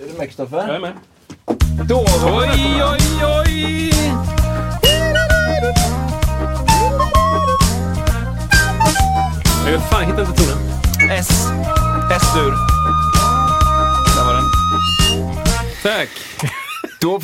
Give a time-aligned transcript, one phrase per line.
[0.00, 0.56] Är du med Kristoffer?
[0.56, 0.92] Jag är med.
[1.88, 3.92] Då Oj, oj, oj!
[9.66, 10.58] Jag fan, hittar inte tonen.
[11.10, 11.28] S.
[12.12, 12.50] S-dur.
[14.16, 14.44] Där var den.
[15.82, 16.08] Tack.
[17.00, 17.20] Då...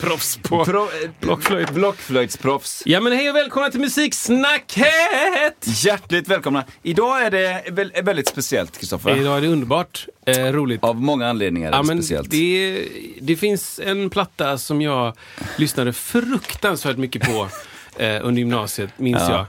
[0.00, 0.88] Proffs på Pro,
[1.20, 1.70] blockflöjt.
[1.70, 2.82] Blockflöjtsproffs.
[2.86, 5.84] Ja men hej och välkomna till Musiksnacket!
[5.84, 6.64] Hjärtligt välkomna.
[6.82, 9.16] Idag är det vä- väldigt speciellt, Kristoffer.
[9.16, 10.84] Idag är det underbart eh, roligt.
[10.84, 12.30] Av många anledningar är Ja, det men speciellt.
[12.30, 12.84] det,
[13.20, 15.16] det finns en platta som jag
[15.56, 17.48] lyssnade fruktansvärt mycket på
[18.00, 19.46] eh, under gymnasiet, minns Ja,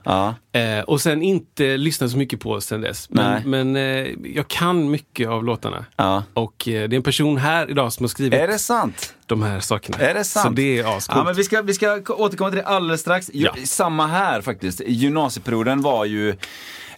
[0.53, 0.77] jag.
[0.77, 3.09] Eh, och sen inte lyssnat så mycket på sen dess.
[3.09, 5.85] Men, men eh, jag kan mycket av låtarna.
[5.95, 6.23] Ja.
[6.33, 9.13] Och eh, det är en person här idag som har skrivit Är det sant?
[9.25, 9.97] de här sakerna.
[9.97, 10.45] Är det sant?
[10.45, 11.17] Så det är ascoolt.
[11.17, 13.29] Ja, men vi, ska, vi ska återkomma till det alldeles strax.
[13.33, 13.55] Ja.
[13.65, 14.81] Samma här faktiskt.
[14.85, 16.35] Gymnasieperioden var ju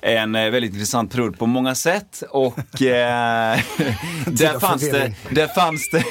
[0.02, 3.60] en eh, väldigt intressant period på många sätt och eh,
[4.26, 6.04] där, fanns det, där fanns det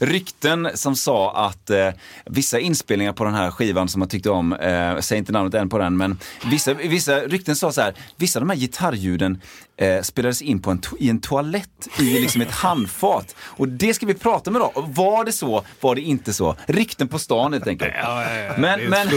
[0.00, 1.88] rykten som sa att eh,
[2.26, 5.68] vissa inspelningar på den här skivan som man tyckte om, eh, säger inte namnet än
[5.68, 6.18] på den, men
[6.50, 9.40] vissa, vissa rykten sa så här, vissa av de här gitarrljuden
[9.76, 13.34] eh, spelades in på en i en toalett i liksom ett handfat.
[13.40, 14.72] Och det ska vi prata om idag.
[14.94, 15.64] Var det så?
[15.80, 16.56] Var det inte så?
[16.66, 17.92] Rykten på stan helt enkelt.
[18.02, 18.52] Ja, ja, ja.
[18.58, 19.08] Men- men-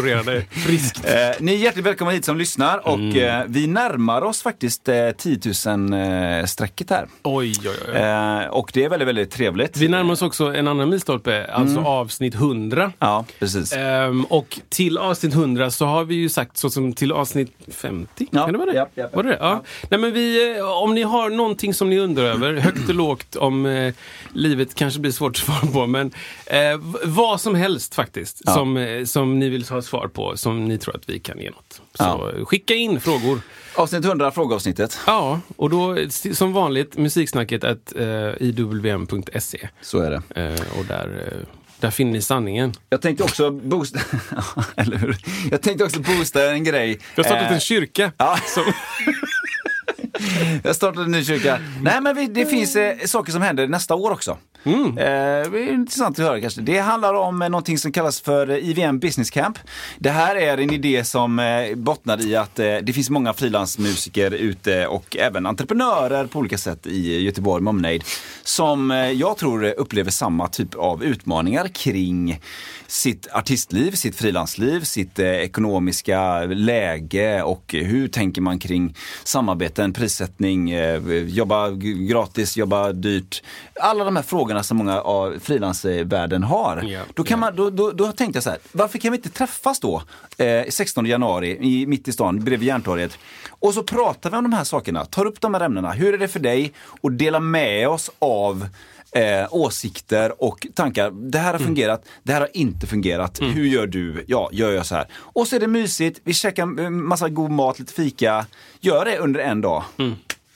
[0.49, 1.05] friskt.
[1.05, 3.17] Eh, ni är hjärtligt välkomna hit som lyssnar och Mm.
[3.41, 7.07] eh, vi närmar oss faktiskt eh, 10 000-strecket här.
[7.23, 7.95] Oj, oj, oj.
[7.95, 9.77] Eh, och det är väldigt, väldigt trevligt.
[9.77, 12.91] Vi närmar oss också en annan milstolpe, alltså avsnitt 100.
[12.99, 13.73] Ja, precis.
[13.73, 18.27] Ehm, och till avsnitt 100 så har vi ju sagt så som till avsnitt 50.
[18.31, 18.77] Ja, Kan det vara det?
[18.77, 19.09] ja, ja.
[19.13, 19.37] Var det det?
[19.39, 19.63] Ja.
[19.89, 23.35] Nej, men vi, eh, om ni har någonting som ni undrar över, högt och lågt,
[23.35, 23.93] om eh,
[24.33, 26.11] livet kanske blir svårt att svara på, men
[26.45, 26.59] eh,
[27.03, 30.95] vad som helst faktiskt, som, eh, som ni vill ha svar på, som ni tror
[30.95, 31.81] att vi kan ge något.
[31.93, 33.39] Så skicka in frågor.
[33.75, 34.99] Avsnitt 100, frågeavsnittet.
[35.07, 35.95] Ja, och då
[36.33, 38.05] som vanligt musiksnacket at, eh,
[38.39, 39.69] iwm.se.
[39.81, 40.41] Så är det.
[40.41, 41.47] Eh, och där, eh,
[41.79, 42.73] där finner ni sanningen.
[42.89, 43.99] Jag tänkte också boosta,
[44.75, 45.17] eller hur?
[45.51, 46.99] Jag tänkte också boosta en grej.
[47.15, 48.11] Jag har startat Eh, en kyrka.
[48.17, 48.37] Ja.
[48.47, 48.63] Som,
[50.63, 51.59] Jag startade en ny kyrka.
[51.81, 54.37] Nej men vi, det finns eh, saker som händer nästa år också.
[54.63, 54.97] Mm.
[54.97, 56.61] Eh, det är intressant att höra kanske.
[56.61, 59.57] Det handlar om eh, någonting som kallas för eh, IVM Business Camp.
[59.99, 64.31] Det här är en idé som eh, bottnar i att eh, det finns många frilansmusiker
[64.31, 68.03] ute och även entreprenörer på olika sätt i Göteborg med omnejd.
[68.43, 72.39] Som eh, jag tror upplever samma typ av utmaningar kring
[72.87, 81.13] sitt artistliv, sitt frilansliv, sitt ekonomiska läge och hur tänker man kring samarbeten, prissättning, eh,
[81.13, 81.69] jobba
[82.09, 83.43] gratis, jobba dyrt.
[83.75, 86.83] Alla de här frågorna som många av frilansvärlden har.
[86.83, 87.39] Ja, då, kan ja.
[87.39, 90.03] man, då, då, då tänkte jag så här, varför kan vi inte träffas då
[90.37, 93.17] eh, 16 januari i, mitt i stan bredvid Järntorget
[93.49, 95.91] och så pratar vi om de här sakerna, tar upp de här ämnena.
[95.91, 96.73] Hur är det för dig?
[97.01, 98.67] Och delar med oss av
[99.13, 101.11] eh, åsikter och tankar.
[101.11, 103.41] Det här har fungerat, det här har inte fungerat.
[103.41, 104.25] Hur gör du?
[104.27, 105.07] Ja, gör jag så här.
[105.13, 108.45] Och så är det mysigt, vi käkar eh, massa god mat, lite fika.
[108.79, 109.83] Gör det under en dag.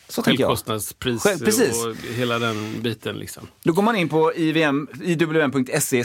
[0.09, 0.49] Så tänker jag.
[0.49, 1.85] Självkostnadspris Själv- precis.
[1.85, 3.15] och hela den biten.
[3.17, 3.47] Liksom.
[3.63, 6.03] Då går man in på iwm.se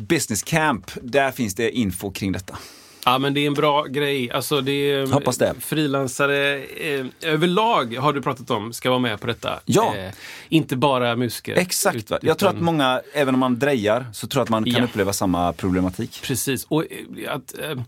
[0.00, 0.90] business camp.
[1.02, 2.58] Där finns det info kring detta.
[3.04, 4.30] Ja, men det är en bra grej.
[4.30, 5.54] Alltså, det är, Hoppas det.
[5.60, 9.60] Frilansare eh, överlag har du pratat om ska vara med på detta.
[9.64, 9.94] Ja.
[9.96, 10.12] Eh,
[10.48, 11.54] inte bara musiker.
[11.56, 12.10] Exakt.
[12.10, 12.16] Va?
[12.16, 14.64] Ut- Jag tror utan- att många, även om man drejar, så tror jag att man
[14.64, 14.84] kan Ja.
[14.84, 16.20] uppleva samma problematik.
[16.22, 16.64] Precis.
[16.68, 17.82] Och eh, att, eh,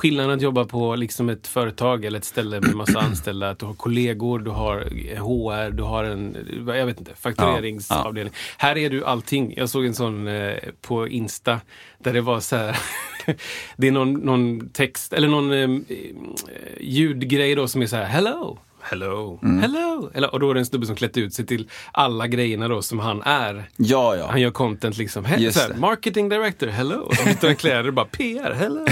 [0.00, 3.66] skillnaden att jobba på liksom ett företag eller ett ställe med massa anställda, att du
[3.66, 4.80] har kollegor, du har
[5.16, 8.34] HR, du har en, jag vet inte, faktureringsavdelning.
[8.58, 9.54] Här är du allting.
[9.56, 11.60] Jag såg en sån eh, på Insta
[11.98, 12.78] där det var så här,
[13.76, 15.68] det är någon, någon text, eller någon eh,
[16.80, 18.58] ljudgrej då som är så här, hello.
[18.82, 19.60] Hello, Mm.
[19.60, 20.10] hello.
[20.14, 22.82] Eller, och då är det en snubbe som klätt ut sig till alla grejerna då
[22.82, 23.64] som han är.
[23.76, 24.26] Ja, ja.
[24.30, 25.24] Han gör content liksom.
[25.26, 25.80] He- Just så här, det.
[25.80, 26.96] marketing director, hello.
[27.00, 28.86] Och så byter han kläder och bara PR, hello.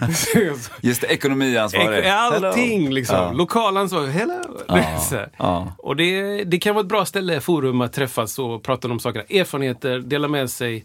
[0.80, 2.06] Just det, ekonomiansvarig.
[2.06, 2.94] Allting Hello.
[2.94, 3.16] liksom.
[3.16, 3.32] Ja.
[3.32, 4.42] Lokalansvarig, hello.
[4.68, 5.28] Här.
[5.36, 5.72] ja.
[5.78, 9.24] Och det, det kan vara ett bra ställe, forum att träffas och prata om sakerna.
[9.28, 10.84] Erfarenheter, dela med sig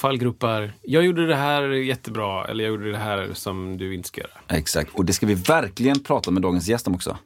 [0.00, 0.72] fallgropar.
[0.82, 4.58] Jag gjorde det här jättebra, eller jag gjorde det här som du inte ska göra.
[4.58, 7.18] Exakt, och det ska vi verkligen prata med dagens gäst om också.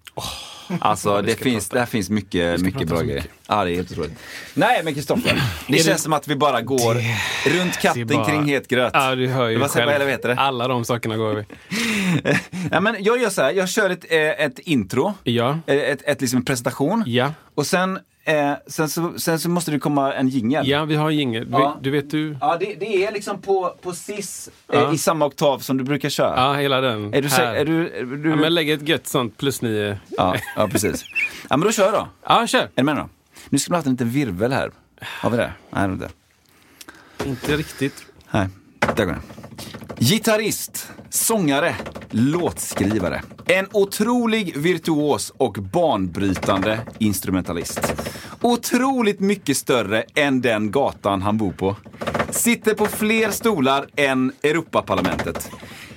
[0.80, 3.14] Alltså det, finns, där finns mycket, mycket prata bra grejer.
[3.16, 3.30] mycket.
[3.48, 4.12] Ja, det är helt otroligt.
[4.54, 6.94] Nej men Kristoffer, det känns det- som att vi bara går
[7.58, 8.90] runt katten Det bara- kring het gröt.
[8.94, 10.02] Ja, du hör ju säger- själv.
[10.02, 10.34] vad heter det?
[10.34, 11.44] Alla de sakerna går vi.
[12.70, 15.58] Ja, men jag gör så här, jag kör ett, eh, ett intro, Ja.
[15.66, 17.02] Eh, ett, ett, liksom en presentation.
[17.06, 17.32] Ja.
[17.54, 20.68] Och sen, eh, sen, så, sen så måste det komma en jingel.
[20.68, 21.48] Ja, vi har jingel.
[21.52, 21.78] Ja.
[21.80, 22.36] Du vet du?
[22.40, 24.92] Ja, det, det är liksom på, på cis eh, Ja.
[24.94, 26.34] i samma oktav som du brukar köra.
[26.36, 27.14] Ja, hela den.
[27.14, 27.54] Är du, här.
[27.54, 29.98] är du, är du Ja, men lägg ett gött sånt plus nio.
[30.08, 31.04] ja, ja, precis.
[31.50, 32.08] Ja, men då kör då.
[32.26, 32.58] Ja, kör.
[32.62, 33.08] Är du med då?
[33.48, 34.70] Nu ska vi ha haft en liten virvel här.
[35.00, 35.52] Har vi det?
[35.70, 36.08] Nej, inte.
[37.24, 38.06] Inte riktigt.
[38.30, 38.48] Nej,
[38.96, 39.22] där går den.
[39.98, 41.74] Gitarrist, sångare,
[42.10, 43.22] låtskrivare.
[43.46, 47.80] En otrolig virtuos och banbrytande instrumentalist.
[48.46, 51.76] Otroligt mycket större än den gatan han bor på.
[52.30, 55.50] Sitter på fler stolar än Europaparlamentet.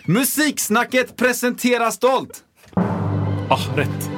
[0.06, 2.44] Musiksnacket presenterar stolt
[3.50, 4.10] Ah, rätt.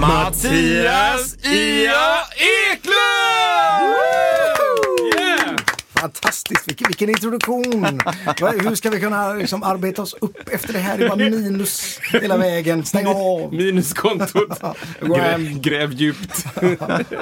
[0.00, 2.18] Mattias Ia
[2.72, 3.51] Eklund!
[6.02, 8.00] Fantastiskt, vilken, vilken introduktion!
[8.60, 10.98] Hur ska vi kunna liksom arbeta oss upp efter det här?
[10.98, 12.84] Det var minus hela vägen.
[12.84, 13.54] Stäng av!
[13.54, 14.60] Minuskontot.
[15.00, 15.60] Gå hem.
[15.60, 16.46] gräv djupt.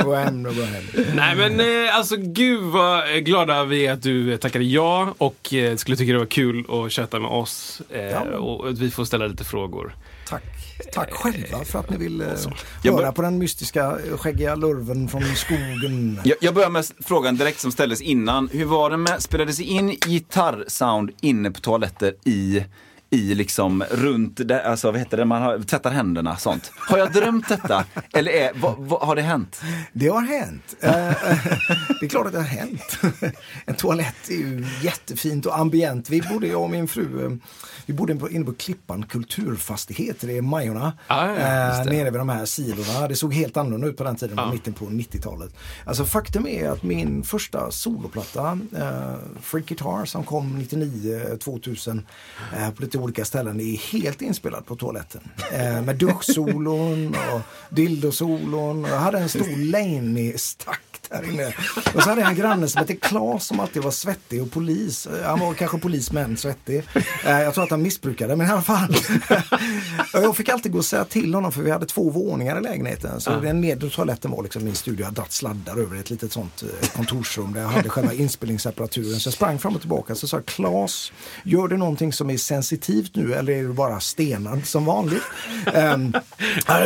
[0.04, 0.84] Gå hem gå hem.
[1.14, 5.14] Nej men eh, alltså gud vad eh, glada vi är att du eh, tackade ja
[5.18, 7.82] och skulle tycka det var kul att köta med oss.
[8.12, 8.20] Ja.
[8.20, 9.94] Och att vi får ställa lite frågor.
[10.92, 11.12] Tack.
[11.12, 12.26] Själva för att ni vill eh,
[12.82, 16.20] Jag höra bör- på den mystiska eh, skäggiga lurven från skogen.
[16.24, 18.48] Jag, jag börjar med frågan direkt som ställdes innan.
[18.52, 22.64] Hur var det med, spelades in gitarrsound inne på toaletter i,
[23.12, 26.72] i liksom runt, där, alltså vad heter det, man har, tvättar händerna, sånt.
[26.76, 27.84] Har jag drömt detta?
[28.12, 29.60] Eller är, vad, vad, har det hänt?
[29.92, 30.76] Det har hänt.
[30.80, 30.90] Eh,
[32.00, 32.98] det är klart att det har hänt.
[33.66, 36.10] En toalett är ju jättefint och ambient.
[36.10, 37.32] Vi bodde, jag och min fru, eh,
[37.86, 40.92] vi bodde på- inne på Klippan kulturfastighet, det är Majorna.
[41.06, 41.36] Ah, ja,
[41.80, 43.08] eh, nere vid de här silorna.
[43.08, 44.52] Det såg helt annorlunda ut på den tiden, Ja.
[44.52, 45.54] mitten på 90-talet.
[45.84, 52.06] Alltså faktum är att min första soloplatta, eh, Freak Guitar, som kom 99, 2000
[52.56, 55.20] eh, på lite olika ställen, är helt inspelad på toaletten.
[55.52, 57.40] Eh, med duschsolon och
[57.76, 58.84] dildosolon.
[58.84, 61.54] Jag hade en stor Laney-stack där inne.
[61.94, 65.08] Och så hade jag en granne som hette Klas som alltid var svettig och polis.
[65.24, 66.82] Han var kanske polis men svettig.
[67.24, 68.96] Eh, Jag tror att han missbrukade men i alla fall.
[70.12, 73.20] Jag fick alltid gå och säga till honom för vi hade två våningar i lägenheten.
[73.20, 75.00] Så den nedre toaletten var liksom min studio.
[75.00, 79.20] Jag hade dragit sladdar över ett litet sånt eh, kontorsrum där jag hade själva inspelningsapparaturen.
[79.20, 81.12] Så jag sprang fram och tillbaka så sa Klas,
[81.44, 85.22] gör du någonting som är sensitivt nu eller är du bara stenad som vanligt?
[85.74, 86.14] Um,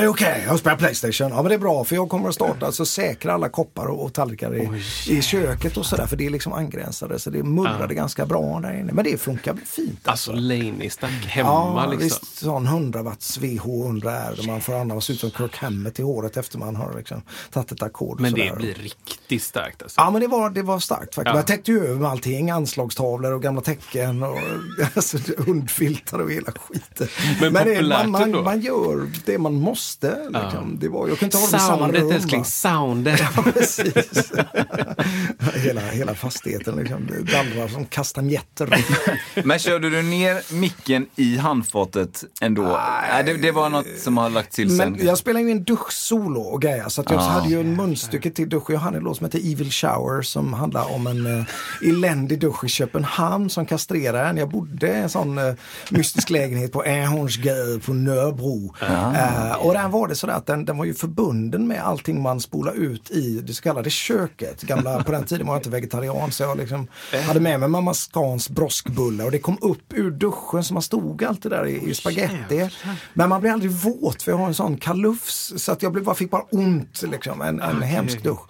[0.08, 1.30] okej, jag spelar Playstation.
[1.30, 4.13] Ja men det är bra för jag kommer att starta så säkra alla koppar och
[4.14, 8.26] tallrikar i, i köket och sådär för det är liksom angränsade så det mullrade ganska
[8.26, 8.92] bra där inne.
[8.92, 10.08] Men det funkar fint.
[10.08, 12.04] Alltså Laney stack hemma Ja, liksom.
[12.04, 12.36] visst.
[12.36, 16.58] Sån 100 watts VH100R där man får andas ut som Kirk Hammett i håret efter
[16.58, 18.20] man har liksom tagit ett ackord.
[18.20, 20.00] Men det blir riktigt starkt alltså.
[20.00, 21.26] Ja men det var, det var starkt faktiskt.
[21.34, 21.36] Ja.
[21.36, 22.50] Jag täckte ju över med allting.
[22.50, 24.38] Anslagstavlor och gamla tecken och
[24.94, 27.08] alltså, hundfiltar och hela skiten.
[27.40, 30.16] Men det, populärt man, man, man gör det man måste.
[30.30, 30.78] Liksom.
[30.80, 33.20] Det var, jag kunde inte samma Soundet älskling, soundet.
[33.36, 33.94] Ja, precis.
[35.54, 37.08] hela, hela fastigheten liksom.
[37.32, 38.84] Dallrar som kastanjetter.
[39.44, 42.62] Men körde du ner micken i handfatet ändå?
[42.62, 44.92] Nej, det, det var något som har lagt till sen.
[44.92, 47.22] Men jag spelade ju en duschsolo och grejer så att jag Ah.
[47.28, 48.70] hade ju en munstycke till dusch.
[48.70, 51.44] Jag hade en låt som heter Evil Shower som handlar om en uh,
[51.84, 54.36] eländig dusch i Köpenhamn som kastrerar en.
[54.36, 55.54] Jag bodde i en sån uh,
[55.90, 58.74] mystisk lägenhet på Änghornsgade på Nöbro.
[58.80, 62.40] Eh, och där var det sådär att den, den var ju förbunden med allting man
[62.40, 64.62] spolar ut i det så kallade köket.
[64.62, 66.86] Gamla, på den tiden var jag inte vegetarian så jag liksom
[67.26, 71.24] hade med mig mamma Scans broskbullar och det kom upp ur duschen så man stod
[71.24, 72.70] alltid där i, i spaghetti.
[73.14, 76.04] Men man blir aldrig våt för jag har en sån kalufs så att jag blev,
[76.04, 77.42] bara fick bara ont liksom.
[77.42, 78.40] En, en hemsk dusch.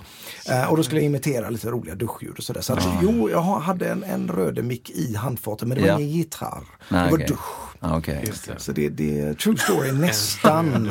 [0.50, 2.60] Eh, och då skulle jag imitera lite roliga duschljud och sådär.
[2.60, 5.94] Så att, jo, jag ha- hade en, en rödemick i handfatet men det var Ja.
[6.00, 6.64] ingen gitarr.
[6.88, 7.40] Nej, det var dusch.
[8.06, 8.60] Det.
[8.60, 10.90] Så det, det är true story nästan.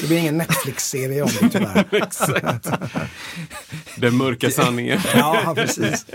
[0.00, 1.84] Det blir ingen Netflix-serie om det tyvärr.
[2.02, 2.68] Exakt.
[3.96, 4.98] Den mörka sanningen.
[5.14, 6.06] Ja, precis.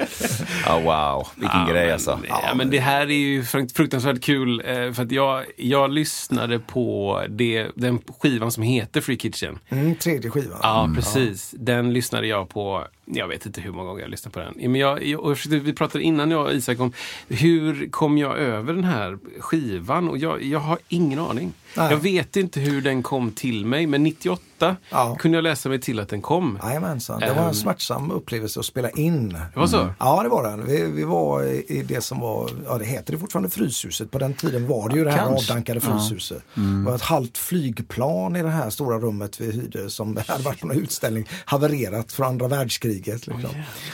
[0.65, 2.19] Ja, wow, vilken Ja, grej men, alltså.
[2.29, 4.59] Ja, men det här är ju frukt- fruktansvärt kul.
[4.65, 9.59] eh, För att jag, jag lyssnade på det, den skivan som heter Free Kitchen.
[9.69, 10.59] Mm, tredje skivan.
[10.61, 11.53] Ja, precis.
[11.57, 14.53] Den lyssnade jag på, jag vet inte hur många gånger jag lyssnat på den.
[14.57, 16.93] Men jag, jag, jag försökte, vi pratade innan jag och Isak om
[17.27, 20.09] hur kom jag över den här skivan?
[20.09, 21.53] Och jag, jag har ingen aning.
[21.77, 21.91] Nej.
[21.91, 25.15] Jag vet inte hur den kom till mig, men 98 88 Ja.
[25.19, 26.59] kunde jag läsa mig till att den kom.
[26.63, 27.53] Jajamensan, det var en Ehm.
[27.53, 29.29] smärtsam upplevelse att spela in.
[29.53, 29.89] Det var så?
[29.99, 30.65] Ja, det var den.
[30.65, 34.11] Vi, vi var i, det som var, ja det heter det fortfarande Fryshuset.
[34.11, 35.51] På den tiden var det ju det här Kanske.
[35.51, 36.43] avdankade Fryshuset.
[36.55, 40.59] Det var ett halvt flygplan i det här stora rummet vi hyrde som hade varit
[40.61, 43.27] på en utställning, havererat från andra världskriget.
[43.27, 43.49] Liksom.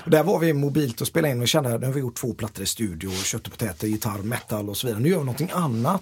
[0.05, 2.15] och där var vi mobilt och spelade in och kände att nu har vi gjort
[2.15, 5.01] två plattor i studio, kött och potäter, gitarr, metal och så vidare.
[5.03, 6.01] Nu gör vi någonting annat.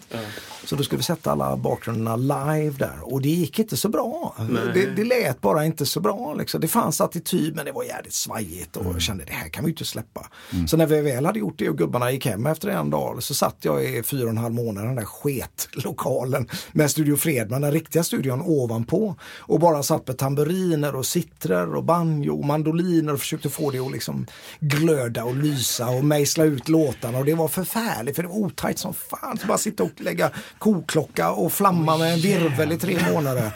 [0.65, 4.35] Så då skulle vi sätta alla bakgrunderna live där och det gick inte så bra.
[4.73, 6.33] Det, det lät bara inte så bra.
[6.33, 6.61] Liksom.
[6.61, 9.71] Det fanns attityd men det var jävligt svajigt och jag kände det här kan vi
[9.71, 10.29] inte släppa.
[10.67, 13.33] Så när vi väl hade gjort det och gubbarna gick hem efter en dag så
[13.33, 17.61] satt jag i fyra och en halv månad i den där sketlokalen med Studio Fredman,
[17.61, 23.13] den riktiga studion ovanpå och bara satt med tamburiner och sittrer och banjo och mandoliner
[23.13, 24.25] och försökte få det att liksom
[24.59, 28.79] glöda och lysa och mejsla ut låtarna och det var förfärligt för det var otajt
[28.79, 29.37] som fan.
[29.37, 33.51] Så bara sitta och lägga koklocka och flamma med en virvel i tre månader.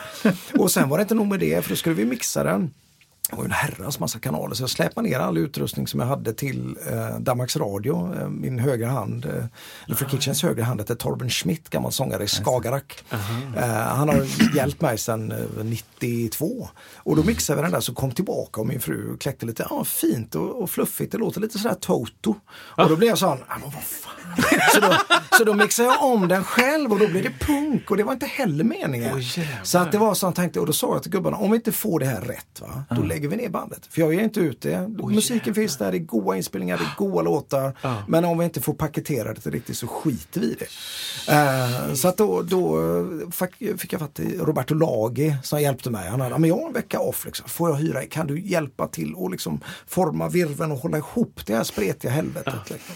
[0.58, 2.74] Och sen var det inte nog med det för då skulle vi mixa den.
[3.32, 6.34] Det var en herrans massa kanaler så jag släpade ner all utrustning som jag hade
[6.34, 8.16] till eh, Danmarks Radio.
[8.20, 9.32] Eh, min högra hand, eh,
[9.86, 13.04] eller Free Kitchens högra hand hette Torben Schmidt, gammal sångare i Skagerrak.
[13.58, 16.70] Eh, han har hjälpt mig sedan eh, 92.
[16.96, 19.84] Och då mixade vi den där så kom tillbaka och min fru kläckte lite, ja
[19.84, 22.36] fint och, och fluffigt, det låter lite sådär Toto.
[22.54, 24.14] Och då blev jag sån, ja, men vad fan.
[24.74, 24.94] så, då,
[25.38, 28.14] så då mixade jag om den själv och då blev det punk och det var
[28.14, 29.24] inte heller meningen.
[29.64, 31.56] så att det var så han tänkte och då sa jag till gubbarna, om vi
[31.56, 33.86] inte får det här rätt va, då lägger vi ner bandet.
[33.90, 34.88] För jag ger inte ut det.
[35.16, 37.78] Musiken finns där, det är goa inspelningar, det är goa låtar.
[38.08, 40.68] Men om vi inte får paketera det riktigt så skiter vi i det.
[41.34, 42.78] Eh, så att då, då
[43.32, 46.10] fick, jag fatt i Roberto Lagi som hjälpte mig.
[46.10, 47.50] Han hade, "Ja, men jag har en vecka off, liksom.
[47.50, 51.56] får jag hyra, kan du hjälpa till och liksom forma virveln och hålla ihop det
[51.56, 52.54] här spretiga helvetet.
[52.70, 52.96] Liksom.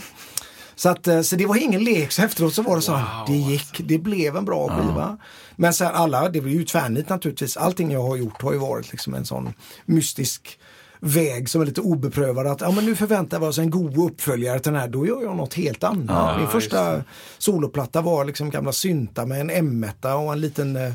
[0.76, 3.26] Så, att, eh, så det var ingen lek, så efteråt så var det så här,
[3.28, 5.18] det gick, det blev en bra skiva.
[5.56, 8.92] Men sen alla, det blev ju tvärnit naturligtvis, allting jag har gjort har ju varit
[8.92, 9.54] liksom en sån
[9.86, 10.60] mystisk
[11.06, 12.48] väg som är lite obeprövad.
[12.48, 15.22] Att ja, men nu förväntar vi oss en god uppföljare till den här, då gör
[15.24, 16.40] jag något helt annat.
[16.40, 17.04] Min första
[17.38, 20.94] soloplatta var liksom gamla synta med en M1 och en liten eh,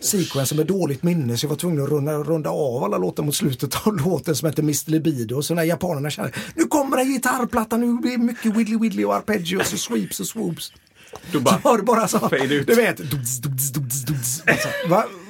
[0.00, 3.34] sequence med dåligt minne så jag var tvungen att runda, runda av alla låtar mot
[3.34, 5.42] slutet av låten som heter Mr Libido.
[5.42, 9.14] Så när japanerna kände nu kommer en gitarrplatta, nu blir det mycket widdly widdly och
[9.14, 10.72] arpeggios och sweeps och swoops.
[11.32, 12.66] Då bara, Så var det bara så, Fade ut.
[12.66, 14.42] du vet, duds, duds, duds, duds.
[14.46, 14.68] Alltså,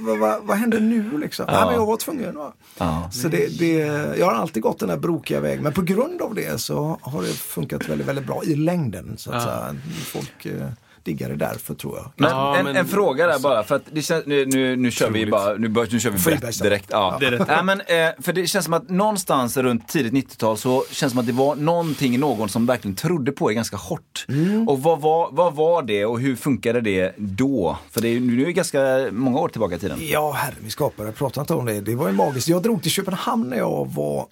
[0.07, 1.47] vad va, va, vad händer nu liksom?
[1.49, 1.67] Ja.
[1.67, 2.37] men jag var tvungen.
[2.37, 2.53] Va?
[2.79, 3.11] Ja.
[3.13, 3.73] Så det, det,
[4.19, 7.23] jag har alltid gått den här brokiga vägen men på grund av det så har
[7.23, 9.15] det funkat väldigt, väldigt bra i längden.
[9.19, 9.77] Så att säga.
[10.05, 10.69] Folk eh,
[11.15, 12.11] det därför tror jag.
[12.17, 14.91] Men, Ja, en, men- en fråga där bara, för att det känns, nu, nu, nu
[14.91, 16.87] kör vi bara, nu, bör, nu kör vi brett direkt.
[16.91, 17.17] Ja.
[17.21, 17.31] Det.
[17.49, 17.87] Nej, men, eh,
[18.23, 21.33] för det känns som att någonstans runt tidigt 90-tal så känns det som att det
[21.33, 24.25] var någonting, någon som verkligen trodde på er ganska hårt.
[24.29, 24.69] Mm.
[24.69, 27.79] Och vad var, vad var det och hur funkade det då?
[27.91, 29.99] För det är, ju- nu är det ganska många år tillbaka i tiden.
[30.03, 31.81] Ja, herre min skapare, prata inte om det.
[31.81, 32.49] Det var ju magiskt.
[32.49, 34.27] Jag drog till Köpenhamn när jag var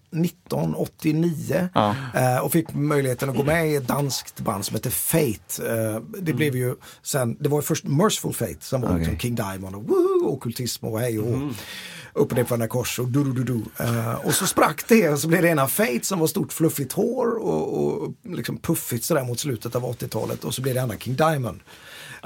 [0.68, 1.94] 1989 Ja.
[2.14, 5.68] eh, och fick möjligheten att gå med i ett danskt band som heter Fate.
[5.72, 6.63] Eh, det blev ju
[7.02, 8.98] sen, det var ju först Merciful Fate som var Okej.
[8.98, 11.50] liksom King Diamond och woohoo, ockultism och hej och hå.
[12.16, 13.84] Upp och ner på den där kors och du, du, du, du.
[13.84, 16.92] Eh, och så sprack det och så blev det ena Fate som var stort fluffigt
[16.92, 20.96] hår och, och liksom puffigt sådär mot slutet av 80-talet och så blev det andra
[20.96, 21.60] King Diamond.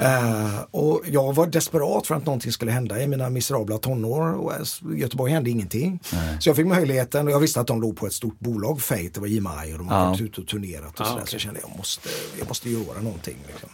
[0.00, 4.32] Eh, och jag var desperat för att någonting skulle hända i mina miserabla tonår.
[4.32, 4.52] Och
[4.94, 6.00] i Göteborg hände ingenting.
[6.40, 9.10] Så jag fick möjligheten och jag visste att de låg på ett stort bolag, Fate,
[9.14, 10.08] det var EMI och de hade Ja.
[10.10, 11.22] varit ute och turnerat och sådär.
[11.26, 13.36] Så jag kände jag måste, jag måste göra någonting.
[13.46, 13.68] Liksom.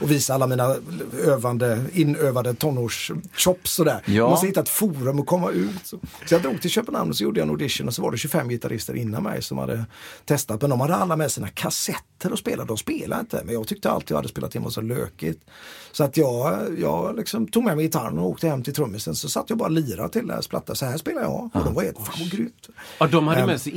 [0.00, 0.76] Och visa alla mina
[1.24, 4.02] övande, inövade tonårschops sådär.
[4.06, 4.12] Ja.
[4.12, 5.70] Jag måste hitta ett forum och komma ut.
[5.86, 8.10] Så, så jag drog till Köpenhamn och så gjorde jag en audition och så var
[8.10, 9.84] det 25 gitarrister innan mig som hade
[10.24, 10.60] testat.
[10.60, 12.68] Men de hade alla med sina kassetter och spelade.
[12.68, 13.42] De spelade inte.
[13.44, 15.42] Men jag tyckte alltid jag hade spelat in var så lökigt.
[15.92, 19.14] Så att jag, jag liksom tog med mig gitarren och åkte hem till trummisen.
[19.14, 20.74] Så satt jag bara och lirade till deras platta.
[20.74, 21.50] Så här spelar jag.
[21.54, 22.68] Och de var helt, fan vad grymt.
[22.98, 23.72] Ja, de hade Ehm, med sig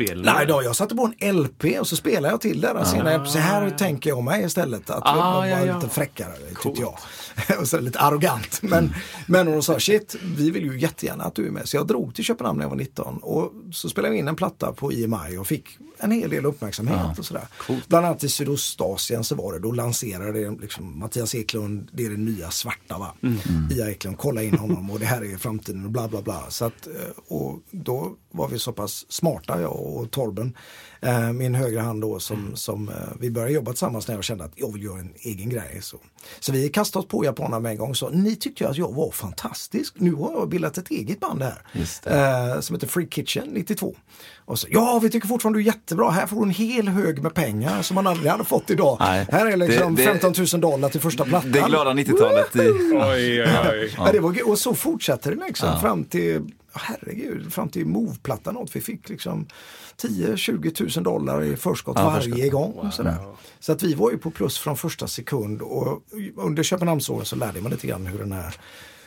[0.00, 0.34] inspelningar.
[0.34, 3.24] Nej då, jag satte på en LP och så spelade jag till deras ah.
[3.24, 4.90] Så här tänker jag mig istället.
[4.90, 5.74] Att jag Ah, var ja, ja.
[5.74, 6.98] lite fräckare tyckte jag.
[7.60, 8.62] och så lite arrogant.
[8.62, 8.94] Men,
[9.26, 11.68] men hon sa shit, vi vill ju jättegärna att du är med.
[11.68, 14.36] Så jag drog till Köpenhamn när jag var 19 och så spelade vi in en
[14.36, 17.18] platta på EMI och fick en hel del uppmärksamhet.
[17.18, 17.46] och sådär.
[17.88, 22.16] Bland annat i Sydostasien så var det, då lanserade liksom, Mattias Eklund, det är det
[22.16, 23.14] nya svarta va.
[23.70, 26.44] Ia Eklund, kolla in honom och det här är framtiden och bla bla bla.
[26.48, 26.92] Så att, eh,
[27.34, 30.56] och då var vi så pass smarta jag och Torben,
[31.00, 34.44] eh, min högra hand då som, som eh, vi började jobba tillsammans när jag kände
[34.44, 35.78] att jag vill göra en egen grej.
[35.82, 35.96] Så,
[36.40, 37.94] så vi kastade oss på japanerna med en gång.
[37.94, 39.94] Så ni tyckte ju att jag var fantastisk.
[39.98, 41.62] Nu har jag bildat ett eget band här.
[42.54, 43.96] Eh, som heter Free Kitchen 92.
[44.44, 46.10] Och så, ja, vi tycker fortfarande du är jättebra.
[46.10, 48.96] Här får du en hel hög med pengar som man aldrig hade fått idag.
[49.00, 49.26] Nej.
[49.30, 51.52] Här är liksom Det- det- 15 000 dollar till första plattan.
[51.52, 52.56] Det glada 90-talet.
[52.56, 53.94] I, Oj, oj, oj.
[53.96, 54.08] Ja.
[54.12, 56.42] det var, och så fortsatte det liksom fram till,
[56.82, 58.56] herregud, fram till Move-plattan.
[58.56, 58.76] åt.
[58.76, 59.46] Vi fick liksom
[60.02, 62.52] 10-20 000 dollar i förskott Ja, varje förskott.
[62.52, 62.72] gång.
[62.72, 63.16] Och sådär.
[63.60, 66.02] Så att vi var ju på plus från första sekund och
[66.36, 68.46] under Köpenhamnsåren så lärde man lite grann hur den här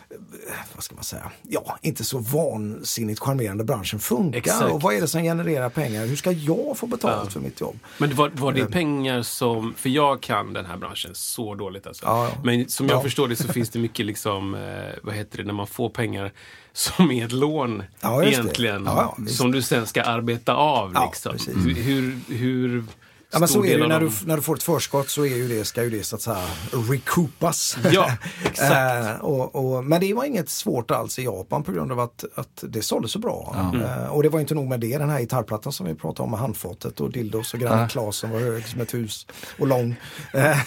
[0.10, 4.38] eh, vad ska man säga, ja, inte så vansinnigt charmerande branschen funkar.
[4.38, 4.72] Exakt.
[4.72, 6.06] Och vad är det som genererar pengar?
[6.06, 7.80] Hur ska jag få betalt för mitt jobb?
[7.98, 12.06] Men var, var det pengar som, för jag kan den här branschen så dåligt alltså.
[12.06, 12.42] Ja, ja.
[12.44, 13.02] Men som jag Ja.
[13.02, 16.32] förstår det så finns det mycket liksom, eh, vad heter det, när man får pengar
[16.80, 18.84] som är ett lån Ja, egentligen.
[18.86, 21.36] Ja, som du sen ska arbeta av liksom.
[21.76, 22.84] Hur, hur
[23.32, 25.48] Ja, men så är det när du, när du får ett förskott så är ju
[25.48, 26.46] det, ska ju det så att säga
[26.90, 27.78] recoupas.
[27.92, 28.12] Ja,
[28.46, 28.72] exakt.
[28.72, 32.26] Eh, och, och, men det var inget svårt alls i Japan på grund av att,
[32.36, 33.56] att det sålde så bra.
[33.86, 36.32] Eh, och det var inte nog med det, den här gitarrplattan som vi pratade om
[36.32, 39.28] med handfatet och dildos och Granne Klas som var hög som ett hus
[39.60, 39.96] och lång.
[40.34, 40.58] Eh,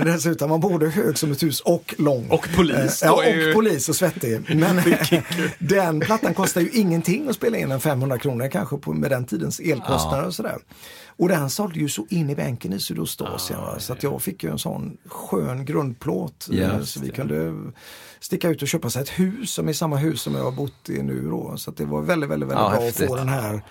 [0.04, 2.28] dessutom var både hög som ett hus och lång.
[2.30, 4.56] Och polis Ja, och ju- polis och svettig.
[4.56, 4.82] Men
[5.58, 9.24] den plattan kostar ju ingenting att spela in en 500 kronor kanske på, med den
[9.24, 10.58] tidens elkostnader och sådär.
[11.20, 13.60] Och den sålde ju så in i bänken i Sydostasien.
[13.60, 13.78] va?
[13.78, 16.48] så att jag fick ju en sån skön grundplåt.
[16.52, 17.54] Eh, just så vi kunde
[18.20, 20.88] sticka ut och köpa sig ett hus som är samma hus som jag har bott
[20.88, 21.56] i nu då.
[21.56, 23.02] Så att det var väldigt, väldigt, väldigt Ja, bra häftigt.
[23.02, 23.62] att få den här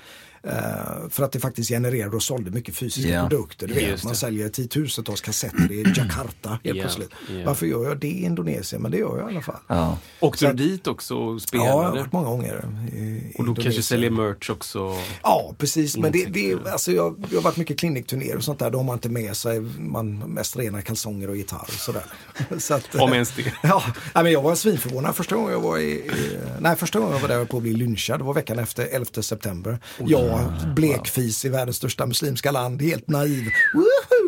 [1.10, 3.30] för att det faktiskt genererade och sålde mycket fysiska Ja.
[3.30, 3.68] produkter.
[3.68, 4.20] Du vet, man det.
[4.20, 7.10] säljer tiotusentals kassetter i Jakarta helt plötsligt.
[7.30, 7.36] ja.
[7.46, 8.82] Varför gör jag det i Indonesien?
[8.82, 9.56] Men det gör jag i alla fall.
[9.68, 9.98] ja.
[10.20, 12.00] Åkte du dit också och Ja, jag har spelade?
[12.00, 12.66] varit många gånger.
[12.94, 14.96] I, och då kanske säljer merch också?
[15.24, 15.98] Ja, precis.
[15.98, 18.70] Men det, det, alltså jag, jag har varit mycket klinikturnéer och sånt där.
[18.72, 21.62] Då har man inte med sig man mest rena kalsonger och gitarr.
[21.68, 22.04] och Sådär.
[22.58, 23.54] Så att, Om ens det.
[23.64, 27.22] Ja, men jag var svinförvånad första gången jag var i, i nej, första gången jag
[27.22, 28.20] var där på att bli lynchad.
[28.20, 29.80] Det var veckan efter 11 september.
[29.98, 30.29] jag,
[30.76, 33.44] blekfis i världens största muslimska land, helt naiv.
[33.74, 34.19] Woohoo!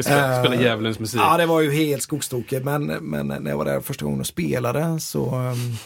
[0.00, 1.20] Spela, spela Eh, djävulens musik.
[1.20, 2.64] Ja, det var ju helt skogstokigt.
[2.64, 5.76] Men, men när jag var där första gången och spelade så um,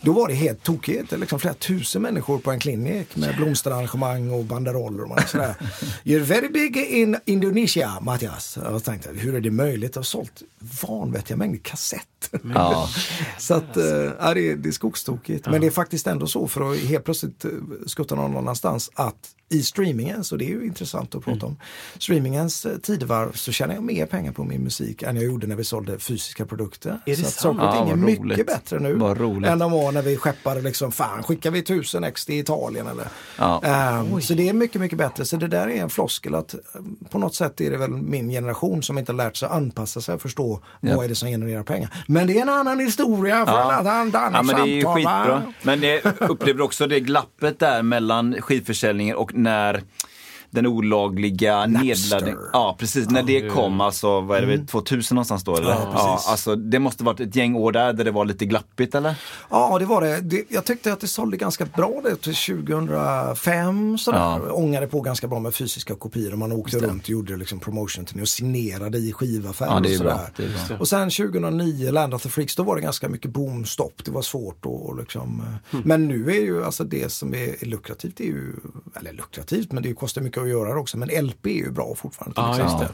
[0.00, 1.10] då var det helt tokigt.
[1.10, 5.54] Det är liksom flera tusen människor på en klinik med blomsterarrangemang och banderoller och sådär.
[6.04, 8.58] You're very big in Indonesia, Mattias.
[8.62, 9.94] Jag tänkte, hur är det möjligt?
[9.94, 10.42] Jag har sålt
[10.82, 12.30] vanvettiga mängder kassett.
[12.54, 12.88] Ja.
[13.38, 13.84] Så att, eh,
[14.20, 15.46] ja, det, är, det är skogstokigt.
[15.46, 17.50] Men det är faktiskt ändå så för att helt plötsligt eh,
[17.86, 21.56] skutta någon annanstans att i streamingen, så det är ju intressant att prata om,
[21.98, 25.56] streamingens eh, tidevarv så tjänar jag mer pengar på min musik än jag gjorde när
[25.56, 26.90] vi sålde fysiska produkter.
[27.06, 27.34] Är det så sant?
[27.58, 28.46] saker och ting är mycket roligt.
[28.46, 28.90] bättre nu
[29.46, 33.06] än de var när vi skeppade liksom, fan skickar vi tusen ex till Italien eller?
[33.38, 33.62] Ja.
[33.64, 35.24] Ehm, så det är mycket, mycket bättre.
[35.24, 36.60] Så det där är en floskel att eh,
[37.10, 40.00] på något sätt är det väl min generation som inte har lärt sig att anpassa
[40.00, 40.96] sig och förstå Ja.
[40.96, 41.90] vad är det som genererar pengar.
[42.08, 43.80] Men det är en annan historia för Ja.
[43.80, 45.24] ett annat ja, men det är ju samtal, va?
[45.24, 45.52] skitbra.
[45.62, 49.82] Men jag upplever också det glappet där mellan skivförsäljningen och när
[50.50, 52.38] den olagliga nedladdningen.
[52.52, 53.10] Ja, precis.
[53.10, 55.56] När det kom, alltså, vad är det, 2000 någonstans då?
[55.56, 55.70] Eller?
[55.72, 55.82] Mm.
[55.82, 56.30] Ja, Ja, precis.
[56.30, 59.14] alltså, det måste varit ett gäng år där, där det var lite glappigt, eller?
[59.50, 60.20] Ja, det var det.
[60.20, 60.44] det.
[60.48, 63.98] Jag tyckte att det sålde ganska bra det till 2005.
[63.98, 64.18] Sådär.
[64.18, 64.52] Ja.
[64.52, 66.36] Ångade på ganska bra med fysiska kopior.
[66.36, 69.70] Man åkte runt och gjorde liksom promotion till och signerade i skivaffärer.
[69.70, 70.20] Ja, det är och, bra.
[70.36, 70.78] Det är bra.
[70.78, 74.04] och sen 2009, Land of the Freaks, då var det ganska mycket boomstopp.
[74.04, 75.82] Det var svårt att liksom, eh, Hmm.
[75.84, 78.52] Men nu är ju alltså det som är lukrativt, är ju,
[79.00, 80.98] eller lukrativt, men det kostar mycket att göra också.
[80.98, 82.34] Men LP är ju bra fortfarande.
[82.34, 82.88] till Ja,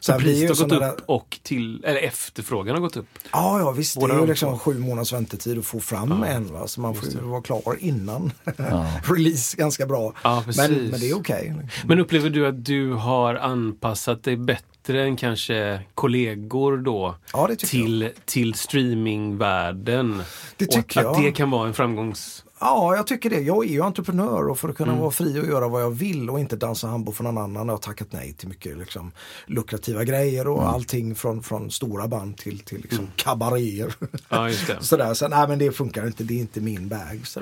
[0.00, 3.06] Så blir priset har gått sådana upp och till, eller efterfrågan har gått upp.
[3.32, 3.96] Ja, ja visst.
[3.96, 6.52] Båda det är ju liksom sju månaders väntetid att få fram en.
[6.52, 6.66] Va?
[6.66, 8.32] Så man får ju vara klar innan
[9.04, 10.12] release ganska bra.
[10.22, 10.90] Ja, men, precis.
[10.90, 11.54] men det är okej.
[11.84, 17.14] Men upplever du att du har anpassat dig bättre än kanske kollegor då?
[17.32, 20.22] Ja, det till, till streamingvärlden?
[20.56, 21.24] Det och tycker att, att jag.
[21.24, 22.43] det kan vara en framgångs...
[22.60, 23.40] Ja, jag tycker det.
[23.40, 25.00] Jag är ju entreprenör och för att kunna Mm.
[25.02, 27.66] vara fri och göra vad jag vill och inte dansa hambo för någon annan.
[27.66, 29.12] Jag har tackat nej till mycket liksom,
[29.46, 30.74] lukrativa grejer och Mm.
[30.74, 33.94] allting från, från stora band till, till liksom, kabaréer.
[34.28, 34.50] Ja.
[34.80, 35.14] Sådär.
[35.14, 36.24] Så, nej, men det funkar inte.
[36.24, 36.92] Det är inte min.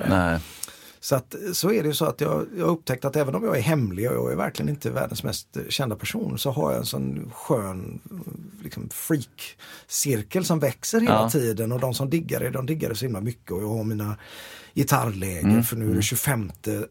[0.08, 0.38] Nej.
[1.00, 3.44] Så, att, så är det ju så att jag, jag har upptäckt att även om
[3.44, 6.80] jag är hemlig och jag är verkligen inte världens mest kända person så har jag
[6.80, 8.00] en sån skön
[8.62, 11.30] liksom, freak-cirkel som växer hela Ja.
[11.30, 13.84] tiden och de som diggar det, de diggar det så himla mycket och jag har
[13.84, 14.16] mina
[14.74, 15.62] gitarrläger Mm.
[15.62, 16.50] för nu är det 25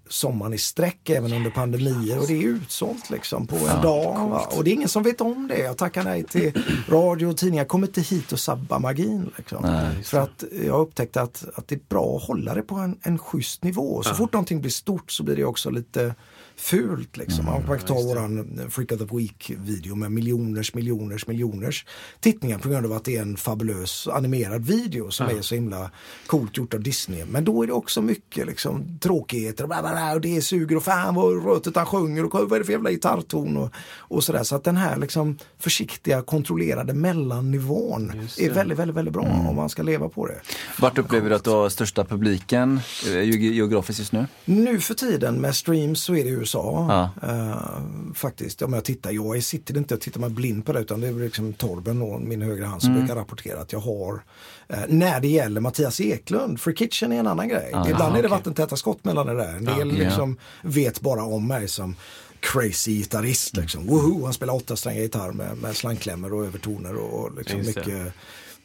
[0.09, 4.29] sommaren i sträck även under pandemier och det är utsålt liksom på en dag.
[4.29, 4.47] Va?
[4.57, 5.59] Och det är ingen som vet om det.
[5.59, 7.65] Jag tackar nej till radio och tidningar.
[7.65, 9.29] Kom inte hit och sabba magin.
[9.37, 9.91] Liksom.
[10.03, 13.17] för att jag upptäckte att, att det är bra att hålla det på en, en
[13.17, 14.03] schysst nivå.
[14.03, 16.15] Så fort någonting blir stort så blir det också lite
[16.61, 17.47] fult liksom.
[17.47, 21.85] Mm, Man kan ta våran Freak of the Week-video med miljoners, miljoners, miljoners
[22.19, 25.91] tittningar på grund av att det är en fabulös animerad video som är så himla
[26.27, 27.25] coolt gjort av Disney.
[27.25, 30.75] Men då är det också mycket liksom tråkigheter och, bla bla bla, och det suger
[30.75, 34.23] och fan vad rötet han sjunger och vad är det för jävla gitarrton och, och
[34.23, 34.43] sådär.
[34.43, 39.47] Så att den här liksom försiktiga kontrollerade mellannivån är väldigt, väldigt, väldigt bra Mm.
[39.47, 40.41] om man ska leva på det.
[40.79, 44.25] Vart upplever du att du har största publiken eh, ge- geografiskt just nu?
[44.45, 46.85] Nu för tiden med streams så är det USA.
[47.21, 47.29] Ja.
[47.29, 51.01] Eh, faktiskt, om jag tittar, jag sitter inte och tittar mig blind på det utan
[51.01, 54.23] det är liksom Torben och min högra hand som brukar rapportera att jag har
[54.67, 57.67] eh, när det gäller Mattias Eklund, Free Kitchen är en annan grej.
[57.67, 58.29] Ibland är det okej.
[58.29, 59.55] vattentäta skott mellan det där.
[59.55, 60.03] En del Ja.
[60.03, 61.95] liksom vet bara om mig som
[62.39, 63.57] crazy gitarrist.
[63.57, 63.87] Liksom.
[63.87, 68.13] Woho, han spelar åtta strängar gitarr med, med slangklämmor och övertoner och, liksom mycket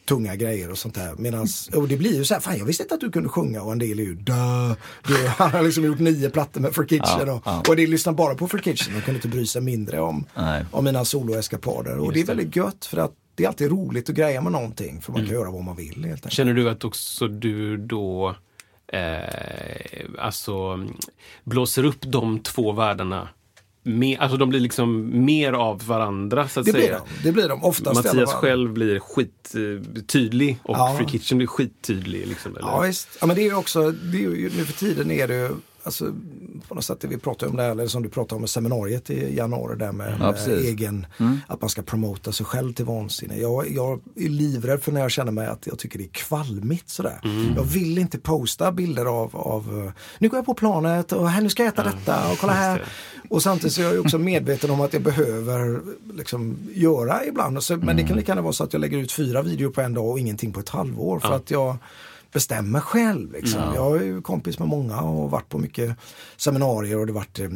[0.06, 1.14] tunga grejer och sånt där.
[1.18, 3.62] Medans, och det blir ju så här, fan jag visste inte att du kunde sjunga
[3.62, 4.74] och en del är ju dö.
[5.06, 7.62] Du, han har liksom gjort nio plattor med Free Kitchen Ja, och, ja.
[7.68, 10.64] och det lyssnar bara på Free Kitchen och kunde inte bry sig mindre om, Nej.
[10.70, 11.98] om mina soloeskapader.
[11.98, 15.00] Och det är väldigt gött för att det är alltid roligt att greja med någonting
[15.00, 15.30] för man Mm.
[15.30, 16.32] kan göra vad man vill helt enkelt.
[16.32, 18.36] Känner du att också du då
[18.92, 20.86] eh, alltså
[21.44, 23.28] blåser upp de två världarna?
[23.88, 27.00] Mer, alltså de blir liksom mer av varandra så att Det blir säga.
[27.22, 28.04] de, det blir de oftast.
[28.04, 30.94] Mattias själv blir skittydlig och Ja.
[30.98, 32.26] Free Kitchen blir skittydlig.
[32.26, 32.66] Liksom, eller?
[32.68, 35.34] Ja visst, ja, men det är ju också, det är nu för tiden är det
[35.34, 35.50] ju,
[35.86, 36.14] alltså
[36.68, 39.10] på något sätt det vi pratar om där, eller som du pratade om med seminariet
[39.10, 40.48] i januari där med, Ja, precis.
[40.48, 40.64] Mm.
[40.64, 41.06] egen,
[41.46, 43.36] att man ska promota sig själv till vansinne.
[43.36, 46.88] Jag, jag är livrädd för när jag känner mig att jag tycker det är kvalmigt
[46.88, 47.20] sådär.
[47.24, 47.54] Mm.
[47.56, 51.48] Jag vill inte posta bilder av, av nu går jag på planet och här, nu
[51.48, 52.84] ska jag äta detta och kolla här.
[53.28, 55.80] Och samtidigt så är jag också medveten om att jag behöver
[56.14, 57.62] liksom göra ibland.
[57.62, 59.80] Så, men det kan lika gärna vara så att jag lägger ut fyra videor på
[59.80, 61.20] en dag och ingenting på ett halvår.
[61.20, 61.76] För att jag
[62.36, 63.32] bestämmer själv.
[63.32, 63.60] Liksom.
[63.74, 65.96] Jag är ju kompis med många och varit på mycket
[66.36, 67.48] seminarier och det varit eh,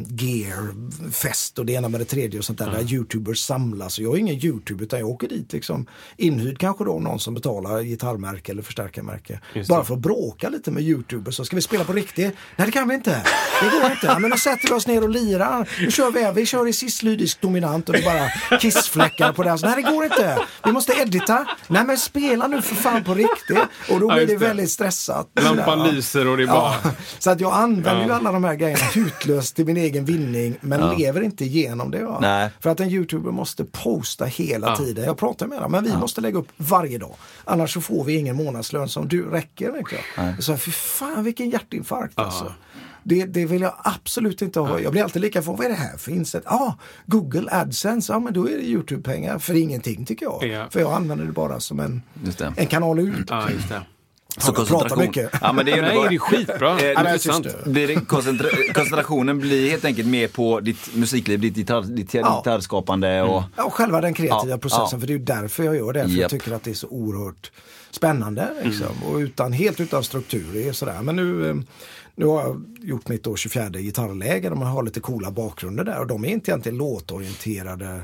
[0.65, 2.71] gear-fest och det ena med det tredje och sånt där.
[2.71, 3.99] Där youtubers samlas.
[3.99, 7.35] Och jag är ingen youtuber utan jag åker dit liksom inhyrd kanske då någon som
[7.35, 9.41] betalar gitarrmärke eller förstärkarmärke.
[9.69, 11.35] Bara för att bråka lite med youtubers.
[11.37, 12.35] Så ska vi spela på riktigt?
[12.57, 13.23] Nej det kan vi inte.
[13.63, 14.07] Det går inte.
[14.07, 15.69] Ja, men då sätter vi oss ner och lirar.
[15.81, 16.33] Nu kör vi.
[16.41, 19.59] Vi kör i cis-lydisk dominant och det är bara kissfläckar på den.
[19.59, 20.39] Så, Nej det går inte.
[20.65, 21.47] Vi måste edita.
[21.69, 23.59] Nej men spela nu för fan på riktigt.
[23.91, 24.37] Och då Ja, blir det.
[24.37, 25.29] väldigt stressat.
[25.41, 26.75] Lampan lyser och det är bara...
[26.85, 30.57] Ja, så att jag använder ju alla de här grejerna hutlöst till min egen vinning
[30.61, 32.05] men lever inte igenom det.
[32.05, 32.19] Va?
[32.21, 32.51] Nej.
[32.61, 34.77] För att en youtuber måste posta hela Ja.
[34.77, 35.05] tiden.
[35.05, 37.15] Jag pratar med dem, men vi måste lägga upp varje dag.
[37.45, 39.79] Annars så får vi ingen månadslön som du räcker.
[39.79, 40.43] Inte.
[40.43, 42.53] Så fy fan vilken hjärtinfarkt alltså.
[43.03, 44.81] Det, det vill jag absolut inte ha.
[44.81, 46.43] Jag blir alltid lika för vad är det här för insett?
[46.47, 46.75] Ja, ah,
[47.07, 50.45] Google AdSense, ja men då är det Youtube-pengar för ingenting tycker jag.
[50.47, 50.67] Ja.
[50.71, 52.53] För jag använder det bara som en, Just det.
[52.57, 53.27] en kanal ut.
[53.29, 53.83] Ja, just det.
[54.39, 55.31] Så jag pratar mycket.
[55.41, 56.71] Ja, men det är Nej, det är skitbra.
[56.71, 57.69] Eh, det är.
[57.71, 62.37] Blir det koncentra- koncentrationen blir helt enkelt mer på ditt musikliv, ditt, gitarr, ditt Ja.
[62.45, 64.99] gitarrskapande och Ja, och själva den kreativa Ja, processen, ja.
[65.01, 66.03] för det är ju därför jag gör det.
[66.03, 66.31] För jag Japp.
[66.31, 67.51] tycker att det är så oerhört
[67.91, 68.49] spännande.
[68.65, 69.03] Liksom.
[69.07, 70.47] Och utan, helt utan struktur.
[70.53, 71.03] Det är sådär.
[71.03, 71.57] Men nu, eh,
[72.15, 75.99] nu har jag gjort mitt då 24 gitarrläger och man har lite coola bakgrunder där.
[76.01, 78.01] Och de är inte egentligen låtorienterade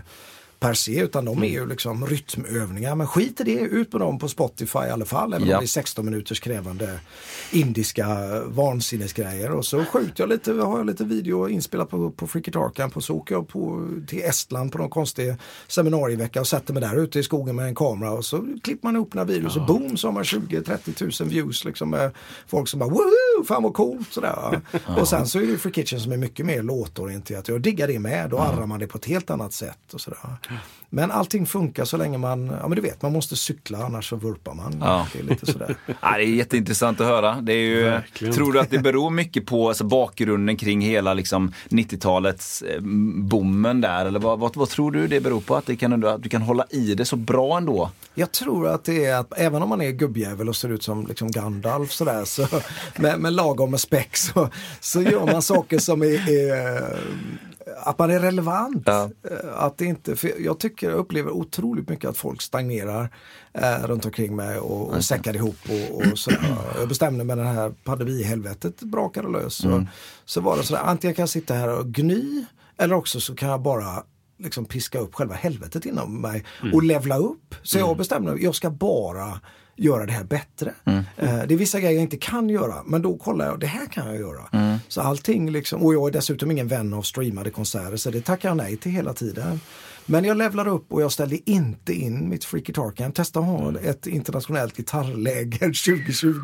[0.60, 2.94] per se utan de är ju liksom rytmövningar.
[2.94, 5.32] Men skit i det, ut med dem på Spotify i alla fall.
[5.34, 5.56] Även Ja.
[5.56, 7.00] om det är 16 minuters krävande
[7.52, 8.06] indiska
[8.46, 9.50] vansinnesgrejer.
[9.50, 13.04] Och så skjuter jag lite, har jag lite video inspelat på, på Freaky Tarkan och
[13.04, 15.34] så åker jag på, till Estland på någon konstig
[15.68, 18.96] seminarievecka och sätter mig där ute i skogen med en kamera och så klipper man
[18.96, 22.10] ihop några videos och boom så har man 20-30 tusen views liksom med
[22.46, 24.60] folk som bara woho, fan vad coolt sådär.
[25.00, 27.48] Och sen så är det Free Kitchen som är mycket mer låtorienterat.
[27.48, 30.18] Jag diggar det med, då arrar man det på ett helt annat sätt och sådär.
[30.90, 34.16] Men allting funkar så länge man, ja men du vet man måste cykla annars så
[34.16, 34.76] vurpar man.
[34.80, 35.06] Ja.
[35.12, 35.76] Det är lite sådär.
[36.00, 37.40] Ja, det är jätteintressant att höra.
[37.40, 38.34] Det är ju, Verkligen.
[38.34, 42.80] tror du att det beror mycket på alltså, bakgrunden kring hela liksom, 90-talets eh,
[43.14, 44.06] bommen där?
[44.06, 45.56] Eller vad, vad, vad tror du det beror på?
[45.56, 47.90] Att, det kan, att du kan hålla i det så bra ändå?
[48.14, 51.06] Jag tror att det är att även om man är gubbjävel och ser ut som
[51.06, 52.46] liksom Gandalf sådär så
[52.96, 54.48] med, med lagom med späck så,
[54.80, 56.98] så gör man saker som är, är
[57.82, 58.82] att man är relevant.
[58.86, 59.10] Ja.
[59.30, 63.08] Eh, Att det inte, för jag tycker jag upplever otroligt mycket att folk stagnerar
[63.52, 66.56] eh, runt omkring mig och, och säckar ihop och, och sådär.
[66.78, 69.54] Jag bestämde med den här pandemihelvetet brakade lös.
[69.54, 69.86] Så,
[70.24, 72.44] så var det sådär, antingen kan jag sitta här och gny
[72.78, 74.02] eller också så kan jag bara
[74.38, 77.54] liksom piska upp själva helvetet inom mig och levla upp.
[77.62, 79.40] Så jag bestämde mig, jag ska bara
[79.76, 80.74] göra det här bättre.
[80.84, 81.04] Mm.
[81.16, 83.86] Eh, det är vissa grejer jag inte kan göra, men då kollar jag, det här
[83.86, 84.48] kan jag göra.
[84.52, 84.78] Mm.
[84.88, 88.48] Så allting liksom, och jag är dessutom ingen vän av streamade konserter så det tackar
[88.48, 89.60] jag nej till hela tiden.
[90.06, 93.12] Men jag levlade upp och jag ställde inte in mitt Freaky Tarkan.
[93.12, 95.58] Testa att ha ett internationellt gitarrläger
[96.06, 96.36] 2020.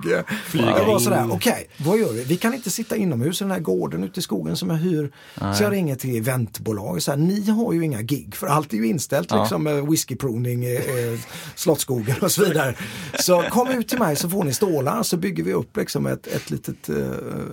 [0.53, 2.25] Jag var sådär, okej, vad gör vi?
[2.25, 5.13] Vi kan inte sitta inomhus i den här gården ute i skogen som jag hyr.
[5.55, 7.03] Så jag ringer till eventbolag.
[7.03, 10.65] Så här, Ni har ju inga gig för allt är ju inställt liksom med whiskyprovning,
[10.65, 11.19] eh, eh,
[11.55, 12.75] Slottsskogen och så vidare.
[13.19, 16.27] Så kom ut till mig så får ni stålar så bygger vi upp liksom ett,
[16.27, 17.07] ett litet uh,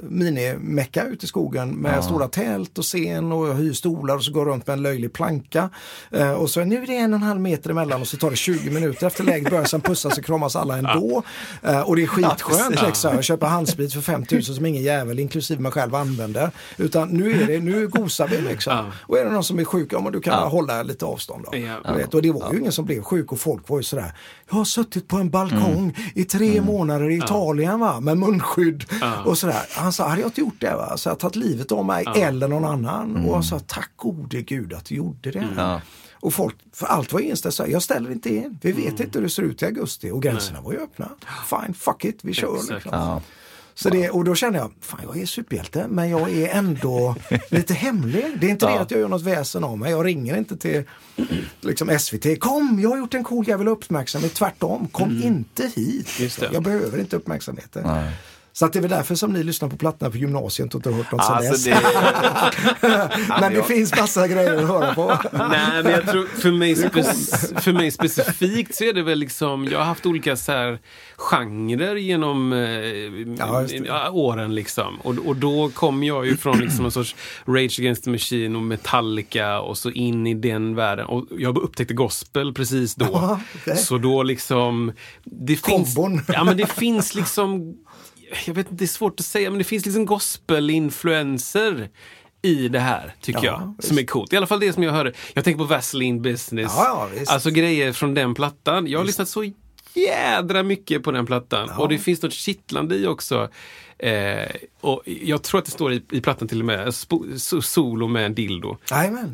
[0.03, 4.31] minimecka ute i skogen med stora tält och scen och jag hyr stolar och så
[4.31, 5.69] går jag runt med en löjlig planka.
[6.11, 8.29] Eh, och så nu är det en och en halv meter emellan och så tar
[8.29, 11.23] det 20 minuter efter läget börjar sen pussas och kramas alla ändå.
[11.63, 13.15] Eh, och det är skitskönt liksom.
[13.15, 16.51] Jag köper handsprit för 5000 som ingen jävel, inklusive mig själv, använder.
[16.77, 18.73] Utan nu är det, nu gosar vi liksom.
[19.01, 21.57] Och är det någon som är sjuk, ja men du kan hålla lite avstånd då.
[21.97, 24.13] Vet, och det var ju ingen som blev sjuk och folk var ju sådär,
[24.49, 28.85] jag har suttit på en balkong i tre månader i Italien va, med munskydd
[29.25, 29.61] och sådär.
[29.71, 32.47] Han sa, hade jag inte gjort det va, så jag tagit livet av mig eller
[32.47, 33.15] någon annan.
[33.25, 35.47] Och jag sa, tack gode gud att du gjorde det.
[36.21, 36.27] Ja.
[36.27, 38.57] Och folk, för allt var inställt, så här, jag ställer inte in.
[38.61, 41.09] Vi vet inte hur det ser ut i augusti och gränserna var ju öppna.
[41.49, 42.71] Fine, fuck it, vi kör Exakt.
[42.71, 43.21] liksom.
[43.73, 47.15] Så det, och då kände jag, fan jag är superhjälte men jag är ändå
[47.49, 48.25] lite hemlig.
[48.41, 49.91] Det är inte det att jag gör något väsen av mig.
[49.91, 50.83] Jag ringer inte till
[51.61, 54.33] liksom SVT, kom jag har gjort en cool jävel uppmärksamhet.
[54.33, 56.19] Tvärtom, kom inte hit.
[56.19, 56.49] Just det.
[56.53, 57.85] Jag behöver inte uppmärksamheten.
[58.53, 60.89] Så att det är väl därför som ni lyssnar på plattorna på gymnasiet och inte
[60.89, 61.81] har hört något Alltså, sen dess.
[62.81, 63.09] det,
[63.41, 65.07] Men det finns massa grejer att höra på.
[65.49, 69.65] Nej, men jag tror för mig, spe- för mig specifikt så är det väl liksom,
[69.71, 70.79] jag har haft olika så här
[71.17, 72.59] genrer genom eh,
[73.85, 74.99] Ja, åren liksom.
[75.01, 77.15] Och, och då kom jag ju från liksom en sorts
[77.47, 81.05] Rage Against the Machine och Metallica och så in i den världen.
[81.05, 83.05] Och jag upptäckte gospel precis då.
[83.13, 83.77] Ja, okej.
[83.77, 84.91] Så då liksom,
[85.23, 85.95] det finns,
[86.27, 87.75] ja men det finns liksom,
[88.45, 91.89] jag vet inte, det är svårt att säga, men det finns liksom gospel-influenser
[92.41, 93.73] i det här, tycker Ja, jag.
[93.77, 93.87] visst.
[93.87, 94.33] Som är coolt.
[94.33, 95.13] I alla fall det som jag hörde.
[95.33, 96.71] Jag tänker på Vaseline Business.
[96.75, 97.31] Ja, ja, visst.
[97.31, 98.87] alltså grejer från den plattan.
[98.87, 99.51] Jag har lyssnat så
[99.93, 101.69] jädra mycket på den plattan.
[101.69, 103.49] Och det finns något kittlande i också.
[103.99, 104.49] Eh,
[104.81, 108.25] och jag tror att det står i, i plattan till och med, so- solo med
[108.25, 108.77] en dildo.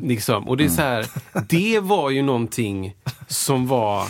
[0.02, 0.48] Liksom.
[0.48, 1.06] Och det är så här,
[1.48, 2.94] det var ju någonting
[3.28, 4.06] som var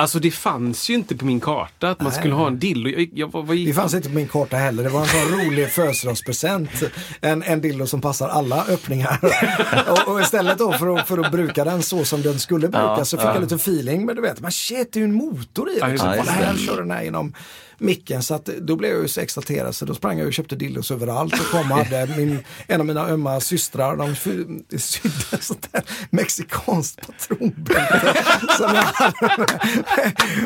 [0.00, 2.90] Alltså det fanns ju inte på min karta att man skulle ha en dildo.
[2.90, 4.82] Jag, jag, vad, Det fanns inte på min karta heller.
[4.84, 6.70] Det var en sån rolig födelsedagspresent.
[7.20, 9.18] En, en dildo som passar alla öppningar.
[9.90, 13.08] och, och istället då för att, för att bruka den så som den skulle brukas
[13.08, 14.06] så fick jag lite feeling.
[14.06, 15.78] Men du vet, men shit det är ju en motor i.
[15.80, 16.10] Ja, Liksom.
[16.10, 16.16] det.
[16.18, 17.34] Kolla här, kör den här genom
[17.78, 18.22] micken.
[18.22, 20.90] Så att, då blev jag ju så exalterad så då sprang jag och köpte dildos
[20.90, 24.16] överallt och kom och hade min, en av mina ömma systrar, de
[24.78, 28.14] sydde sånt där mexikanskt patronbälte.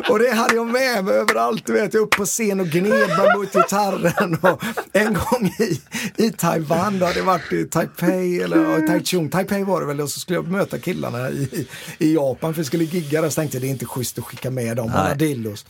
[0.08, 1.66] och det hade jag med mig överallt.
[1.66, 4.38] Du vet, jag upp på scen och gned mot gitarren.
[4.40, 5.80] Och en gång i,
[6.16, 10.10] i Taiwan, då hade jag varit i Taipei eller Taichung, Taipei var det väl, och
[10.10, 11.68] så skulle jag möta killarna i,
[11.98, 13.28] i Japan för vi skulle gigga där.
[13.28, 15.64] Så tänkte jag det är inte schysst att skicka med dem alla dildos.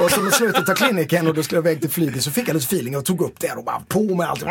[0.00, 2.54] och så slutet av kliniken och då skulle jag iväg till flyget så fick jag
[2.54, 4.44] lite feeling och tog upp det och bara på med allt.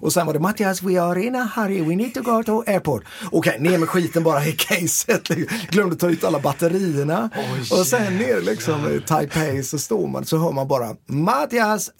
[0.00, 2.64] Och sen var det Mattias, we are in a hurry, we need to go to
[2.66, 3.04] airport.
[3.32, 5.28] Okej, ner med skiten bara i caset.
[5.70, 7.30] Glömde ta ut alla batterierna.
[7.70, 11.90] och sen ner liksom i Taipei så står man så hör man bara Mattias,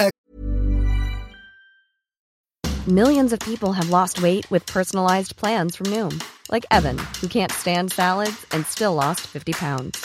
[2.87, 7.53] Millions of people have lost weight with personalized plans from Noom, like Evan, who can't
[7.53, 10.05] stand salads and still lost 50 pounds.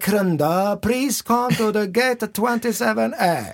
[0.00, 3.44] Krunda priskonto the gate 27A.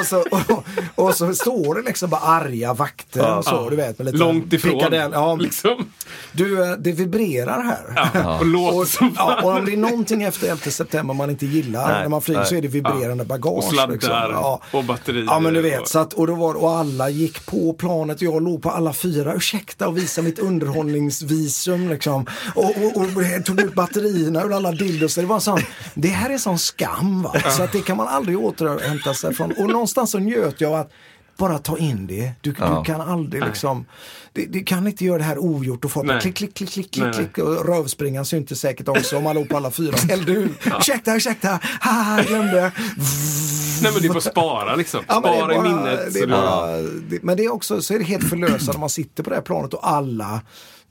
[0.00, 3.98] Och så, och, och så står det liksom bara arga vakter och så, du vet.
[3.98, 4.72] Med lite Långt ifrån.
[4.72, 5.10] pickadell.
[5.14, 5.90] Ja, Liksom.
[6.32, 8.38] du, eh, det vibrerar här.
[8.40, 11.46] Och låt Och, som ja, och om det är någonting efter 11 september man inte
[11.46, 12.48] gillar Nej, när man flyger nej.
[12.48, 13.56] så är det vibrerande bagage.
[13.56, 14.10] Och sladdar liksom.
[14.12, 14.60] ja.
[14.72, 17.46] och batterier Ja men du och- vet, så att, och, då var, och alla gick
[17.46, 22.26] på planet och jag låg på alla fyra, ursäkta och visa mitt underhållningsvisum liksom.
[22.54, 25.14] Och, och, och tog ut batterierna ur alla dildos.
[25.14, 25.59] Det var en sån,
[25.94, 27.34] det här är sån skam va.
[27.50, 29.52] Så att det kan man aldrig återhämta sig från.
[29.52, 30.90] Och någonstans så njöt jag att
[31.36, 32.32] bara ta in det.
[32.40, 33.86] Du, du kan aldrig liksom,
[34.32, 37.12] du, du kan inte göra det här ogjort och få klick, klick, klick, klick, Nej,
[37.12, 37.38] klick.
[37.38, 39.96] Och rövspringan syntes säkert också om man låg på alla fyra.
[40.08, 40.48] Hällde ur,
[40.80, 42.72] ursäkta, ursäkta, haha, glömde.
[43.82, 45.00] Nej men det är bara att spara liksom.
[45.08, 46.14] Ja, spara i bara- minnet.
[46.14, 48.90] Det du- bara, det, men det är också så är det helt förlösande om man
[48.90, 50.40] sitter på det här planet och alla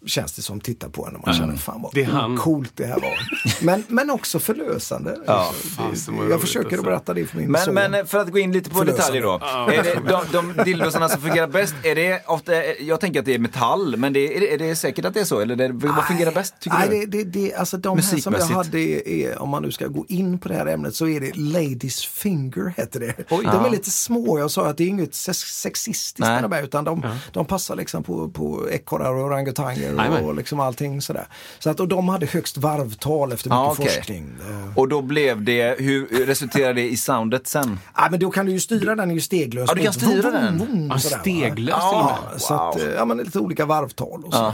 [0.05, 2.37] känns det som tittar på en och man känner fan vad Det han.
[2.37, 3.13] coolt det här var.
[3.65, 5.17] Men, men också förlösande.
[5.27, 5.51] Ja.
[5.89, 6.15] Liksom.
[6.15, 6.79] Fan, jag försöker alltså.
[6.79, 7.73] att berätta det för min Men, son.
[7.73, 9.19] men eh, för att gå in lite på Förlösande.
[9.19, 9.71] detaljer då.
[9.73, 13.33] Är det, de, de dildosarna som fungerar bäst, är det ofta, jag tänker att det
[13.33, 15.39] är metall, men det, är, det, är det säkert att det är så?
[15.39, 17.05] Eller det, vad fungerar bäst tycker Nej, du?
[17.05, 20.05] det, det, det, alltså de här som jag hade är, om man nu ska gå
[20.09, 23.13] in på det här ämnet så är det Ladies Finger heter det.
[23.29, 23.43] Oj.
[23.43, 23.69] de är Ja.
[23.69, 27.05] lite små, jag sa att det är inget sex- sexistiskt med de här, utan de,
[27.31, 30.23] de passar liksom på, på ekorrar och orangutanger Jajamän.
[30.25, 31.25] och liksom allting sådär.
[31.59, 33.85] Så att, och de hade högst varvtal efter mycket Ja, okej.
[33.85, 34.35] forskning.
[34.75, 37.79] Och då blev det, hur resulterade det i soundet sen?
[37.95, 39.71] Ja, men då kan du ju styra den ju steglöst.
[39.71, 40.57] Ja, du kan Vroom, styra vroom, den.
[40.89, 41.21] vroom, sådär, va?
[41.21, 42.41] steglöst Ja, med.
[42.41, 42.83] så att, Wow.
[42.97, 44.39] ja, men lite olika varvtal och så.
[44.39, 44.53] Ja.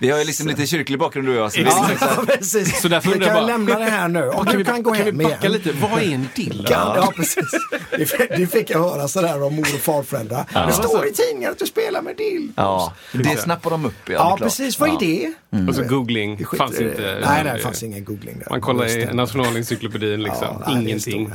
[0.00, 1.52] Vi, vi har ju liksom lite kyrklig bakgrund du och jag.
[1.52, 2.80] Så det Ja, liksom precis.
[2.80, 4.28] Så därför vi undrar kan jag bara- lämna det här nu.
[4.28, 5.52] Om Kan du vi, kan gå kan vi hem backa igen.
[5.52, 5.72] lite?
[5.72, 6.66] Vad är en dill?
[6.70, 7.44] Ja, ja precis.
[7.90, 10.66] Det fick, det fick jag höra sådär av mor och farföräldrar.
[10.66, 12.52] Det står i tidningen att du spelar med dill.
[12.56, 13.92] ja, det snappar de upp.
[14.04, 14.40] Ja, det Ja, klart.
[14.40, 14.78] precis.
[14.80, 15.32] Vad är det?
[15.68, 16.36] Och så googling.
[16.36, 16.84] Vi skiter Fanns det.
[16.84, 17.02] inte.
[17.26, 18.46] Nej, nej, det fanns ingen googling där.
[18.50, 19.12] Man kollar i det.
[19.12, 20.46] nationalencyklopedin liksom.
[20.50, 21.32] Ja, nej, det Ingenting.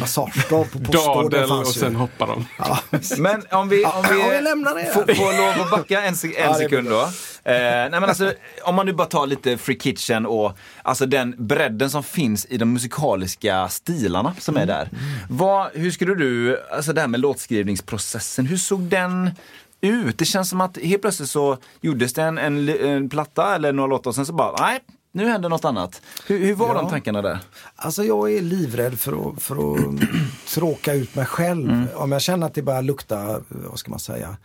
[0.00, 2.46] Massagedag på postordern Dadel och sen hoppar de.
[2.58, 2.78] Ja.
[3.18, 4.92] Men om vi, om vi, Ja, vi lämnar det.
[4.94, 7.08] får, får lov att backa en, sek- en Ja, det sekund då.
[7.46, 8.32] Eh, nej men alltså,
[8.64, 12.56] om man nu bara tar lite Free Kitchen och alltså den bredden som finns i
[12.58, 14.68] de musikaliska stilarna som Mm.
[14.68, 14.88] är där.
[15.28, 19.30] Vad, hur skulle du, alltså det här med låtskrivningsprocessen, hur såg den
[19.80, 20.18] ut?
[20.18, 23.86] Det känns som att helt plötsligt så gjordes det en, en, en platta eller några
[23.86, 24.78] låtar och sen så bara, nej,
[25.12, 26.02] nu händer något annat.
[26.26, 26.74] Hur, hur var Ja.
[26.74, 27.38] de tankarna där?
[27.76, 30.00] Alltså jag är livrädd för att, för att
[30.54, 31.70] tråka ut mig själv.
[31.70, 31.86] Mm.
[31.94, 34.36] Om jag känner att det börjar lukta, vad ska man säga,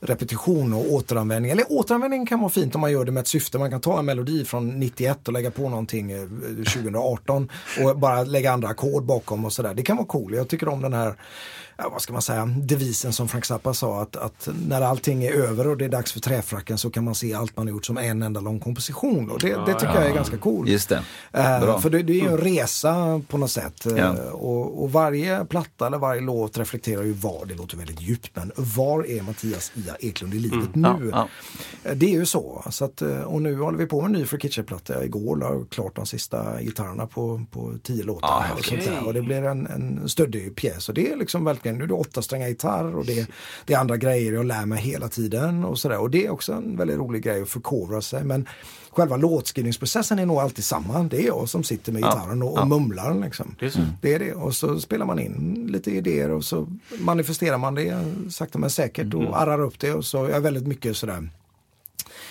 [0.00, 1.50] repetition och återanvändning.
[1.50, 3.58] Eller återanvändning kan vara fint om man gör det med ett syfte.
[3.58, 7.48] Man kan ta en melodi från 91 och lägga på någonting eh, 2018
[7.84, 9.74] och bara lägga andra ackord bakom och sådär.
[9.74, 10.34] Det kan vara cool.
[10.34, 11.14] Jag tycker om den här
[11.76, 15.32] Ja, vad ska man säga, devisen som Frank Zappa sa att, att när allting är
[15.32, 17.86] över och det är dags för träfracken så kan man se allt man har gjort
[17.86, 19.30] som en enda lång komposition.
[19.30, 20.68] Och det, det tycker jag är ganska coolt.
[20.68, 21.02] Just det.
[21.32, 21.80] Eh, Bra.
[21.80, 22.83] för det, det är ju en resa
[23.28, 23.86] på något sätt.
[23.86, 24.30] Eh, Ja.
[24.32, 28.52] Och, och varje platta eller varje låt reflekterar ju var, det låter väldigt djupt, men
[28.56, 30.88] var är Mattias Ia Eklund i livet nu?
[30.88, 31.08] Mm.
[31.08, 31.28] Ja,
[31.84, 32.64] Eh, Det är ju så.
[32.70, 35.04] så att, eh, och nu håller vi på med en ny Free Kitchen-platta.
[35.04, 38.28] Igår la jag klart de sista gitarrerna på, på tio låtar.
[38.28, 38.80] Ah, och, okej.
[38.82, 39.06] sånt där.
[39.06, 40.88] och det blir en, en stöddig pjäs.
[40.88, 43.26] Och det är liksom verkligen, nu är det åtta strängar gitarr och det,
[43.64, 45.64] det är andra grejer jag lär mig hela tiden.
[45.64, 45.98] Och, sådär.
[45.98, 48.24] och det är också en väldigt rolig grej att förkovra sig.
[48.24, 48.48] Men
[48.94, 51.02] själva låtskrivningsprocessen är nog alltid samma.
[51.02, 53.20] Det är jag som sitter med gitarren och, och mumlar.
[53.24, 53.56] Liksom.
[53.58, 53.88] Det är.
[54.00, 54.32] Det är det.
[54.32, 59.14] Och så spelar man in lite idéer och så manifesterar man det sakta men säkert
[59.14, 59.92] och arrar upp det.
[59.92, 61.28] Och så är jag väldigt mycket sådär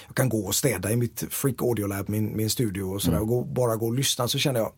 [0.08, 3.22] jag kan gå och städa i mitt Freak Audio Lab, min, min studio och sådär
[3.22, 4.72] och gå, bara gå och lyssna så känner jag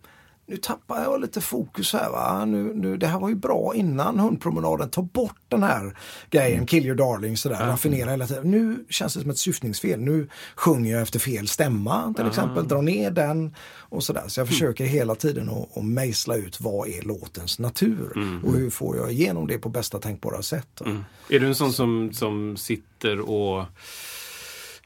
[0.48, 2.46] nu tappar jag lite fokus här va.
[2.46, 4.90] Nu, nu, det här var ju bra innan hundpromenaden.
[4.90, 5.98] Ta bort den här
[6.30, 7.68] grejen, kill your darling sådär.
[7.68, 8.52] Raffinera hela tiden.
[8.52, 10.00] Nu känns det som ett syftningsfel.
[10.00, 12.68] Nu sjunger jag efter fel stämma till exempel.
[12.68, 14.24] Dra ner den och sådär.
[14.28, 18.40] Så jag försöker hela tiden att, att mejsla ut vad är låtens natur.
[18.46, 20.82] Och hur får jag igenom det på bästa tänkbara sätt.
[21.30, 23.66] Är du en sån som, som sitter och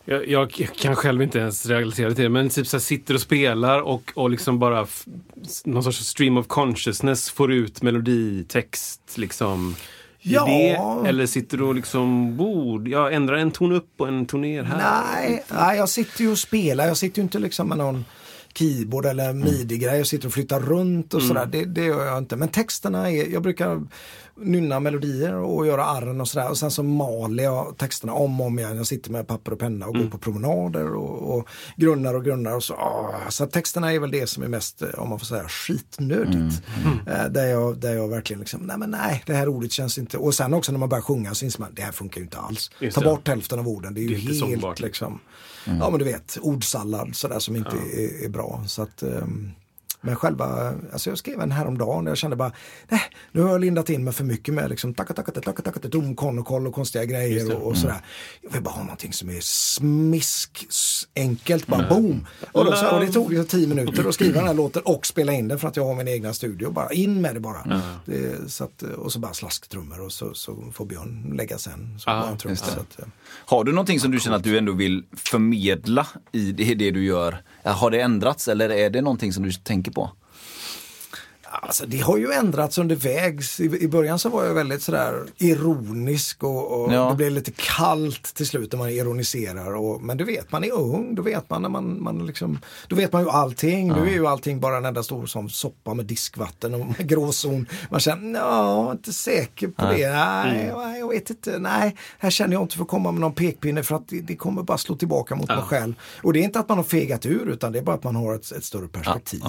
[0.10, 3.22] jag, jag kan själv inte ens realisera till det, men typ så här sitter och
[3.22, 4.88] spelar och, och liksom bara
[5.66, 9.76] någon sorts stream of consciousness får ut meloditext liksom.
[10.22, 10.46] Ja.
[10.46, 14.42] Det, eller sitter du och liksom, bord, jag ändrar en ton upp och en ton
[14.42, 14.78] ner här.
[14.78, 16.88] Nej, nej, jag sitter ju och spelar.
[16.88, 18.06] Jag sitter ju inte liksom med någon
[18.60, 19.98] keyboard eller midi-grej.
[19.98, 21.46] Jag sitter och flyttar runt och sådär.
[21.46, 22.36] Det, det gör jag inte.
[22.36, 23.82] Men texterna är, jag brukar
[24.42, 26.50] nynna melodier och göra arren och sådär.
[26.50, 28.78] Och sen så maler jag texterna om och om igen.
[28.78, 32.56] Jag sitter med papper och penna och går på promenader och, och grunnar och grunnar.
[32.56, 33.30] Och så, åh.
[33.30, 36.62] så att texterna är väl det som är mest, eh, om man får säga, skitnödigt.
[37.08, 40.18] Eh, där, jag, där jag verkligen liksom, nej men nej, det här ordet känns inte.
[40.18, 42.38] Och sen också när man börjar sjunga så inser man, det här funkar ju inte
[42.38, 42.72] alls.
[42.80, 43.08] Just Ta det.
[43.10, 43.94] bort hälften av orden.
[43.94, 44.80] Det är ju Det är helt sångbart.
[45.70, 48.64] Liksom, ja men du vet, ordsallad sådär som inte är, är bra.
[48.68, 49.52] Så att, ehm,
[50.02, 52.52] men själva, alltså jag skrev en häromdagen där jag kände bara,
[52.88, 55.88] nej, nu har jag lindat in mig för mycket med liksom tacka, tacka, tacka, tacka,
[55.88, 58.02] domkonnokoll och konstiga grejer och, och sådär.
[58.42, 60.68] Jag vill bara ha någonting som är smisk,
[61.16, 62.28] enkelt, bara boom.
[62.52, 65.06] Och, då, så, och det tog ju tio minuter att skriva den här låten och
[65.06, 66.72] spela in den för att jag har min egna studio.
[66.72, 67.82] Bara in med det bara.
[68.06, 72.00] Det, så att, och så bara slasktrummor och så, så får Björn lägga sen.
[72.00, 72.10] Så
[72.50, 72.72] just det.
[72.72, 76.76] Så att, Har du någonting som du känner att du ändå vill förmedla i det,
[76.76, 77.42] det du gör?
[77.74, 80.10] Har det ändrats eller är det någonting som du tänker på?
[81.52, 83.60] Alltså det har ju ändrats under vägs.
[83.60, 87.10] I, I början så var jag väldigt sådär ironisk och, och Ja.
[87.10, 89.76] det blev lite kallt till slut när man ironiserar.
[89.76, 92.96] Och, men du vet, man är ung, då vet man när man, man liksom, då
[92.96, 93.88] vet man ju allting.
[93.88, 97.68] Nu är ju allting bara en enda stor som soppa med diskvatten och med gråzon.
[97.92, 100.10] Man känner, ja, inte säker på det.
[100.12, 101.60] Nej, nej, jag vet inte.
[101.60, 104.36] Nej, här känner jag inte för att komma med någon pekpinne för att det, det
[104.36, 105.94] kommer bara slå tillbaka mot mig själv.
[106.24, 108.16] Och det är inte att man har fegat ur utan det är bara att man
[108.16, 109.42] har ett, ett större perspektiv.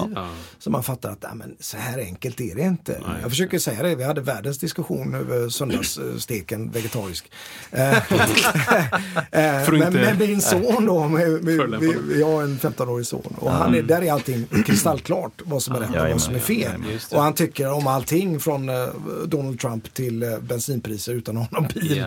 [0.59, 3.01] Så man fattar att nej, men, så här enkelt är det inte.
[3.21, 7.31] Jag försöker säga det, vi hade världens diskussion över söndagssteken vegetarisk.
[7.71, 7.97] Eh,
[9.31, 11.95] eh, men, inte- men min son då, med, med, dem.
[12.07, 15.79] vi har en 15-årig son och han är, där är allting kristallklart vad som är
[15.79, 16.71] rätt och vad som är fel.
[17.11, 18.87] Och han tycker om allting från eh,
[19.25, 22.05] Donald Trump till bensinpriser utan att ha någon bil.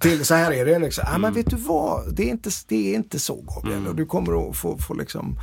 [0.00, 1.04] Till så här är det liksom.
[1.14, 3.86] Ah, men vet du vad, det är inte, det är inte så Gabriel.
[3.86, 5.38] Och du kommer att få, få liksom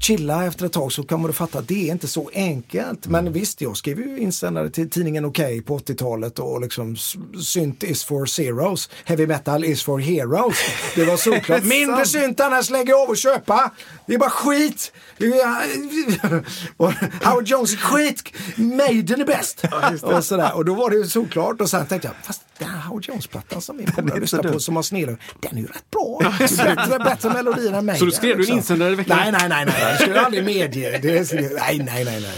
[0.00, 3.06] chilla efter ett tag så kommer du fatta att det är inte så enkelt.
[3.06, 6.96] Men visst, jag skrev ju insändare till tidningen Okej på 80-talet och liksom
[7.42, 10.56] synt is for zeros, heavy metal is for heroes.
[10.94, 11.62] Det var såklart.
[11.64, 13.70] Mindre synt annars lägger jag av och köpa.
[14.06, 14.92] Det är bara skit.
[17.24, 18.32] Howard Jones är skit.
[18.56, 19.64] Maiden är bäst.
[20.02, 20.54] och, sådär.
[20.54, 23.62] och då var det ju såklart och sen tänkte jag, fast den här Howard Jones-plattan
[23.62, 26.32] som min polare lyssnar på som har snedor, den är ju rätt bra.
[26.38, 27.98] Det är bättre, bättre melodier än Maiden.
[27.98, 29.16] Så då skrev du en insändare i veckan?
[29.16, 30.98] Nej, nej, nej, nej, det skulle jag aldrig medge.
[31.02, 32.32] Det är, nej, nej, nej, nej.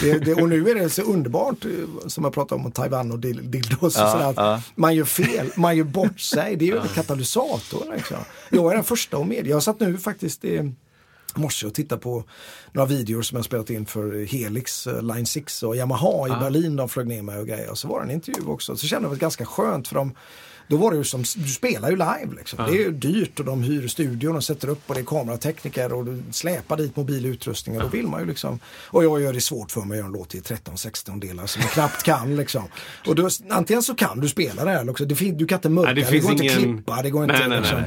[0.00, 1.70] Det, det, och nu är det så underbart, eh,
[2.06, 5.76] som jag pratade om, Taiwan och dil- dildos och sådär, att man gör fel, man
[5.76, 6.56] gör bort sig.
[6.56, 7.94] Det är ju en katalysator.
[7.96, 8.16] Liksom.
[8.50, 9.50] Jag är den första att medge.
[9.50, 10.72] Jag satt nu faktiskt i
[11.34, 12.24] morse och tittade på
[12.72, 16.76] några videor som jag spelat in för Helix, eh, Line 6 och Yamaha i Berlin.
[16.76, 17.70] De flög ner mig och grejer.
[17.70, 18.76] Och så var det en intervju också.
[18.76, 20.14] Så kände jag det ganska skönt för de
[20.68, 22.58] då var det ju som, du spelar ju live liksom.
[22.66, 25.92] Det är ju dyrt och de hyr studion och sätter upp och det är kameratekniker
[25.92, 28.58] och du släpar dit mobil utrustning och då vill man ju liksom.
[28.86, 31.62] Och jag gör det svårt för mig att göra en låt i 13-16 delar som
[31.62, 32.64] jag knappt kan liksom.
[33.06, 35.04] Och då, antingen så kan du spela det här också.
[35.04, 37.10] Det, fin- du kan inte mörka, Nej, det det, går inte att ingen- klippa, det
[37.10, 37.82] går inte Nej, liksom.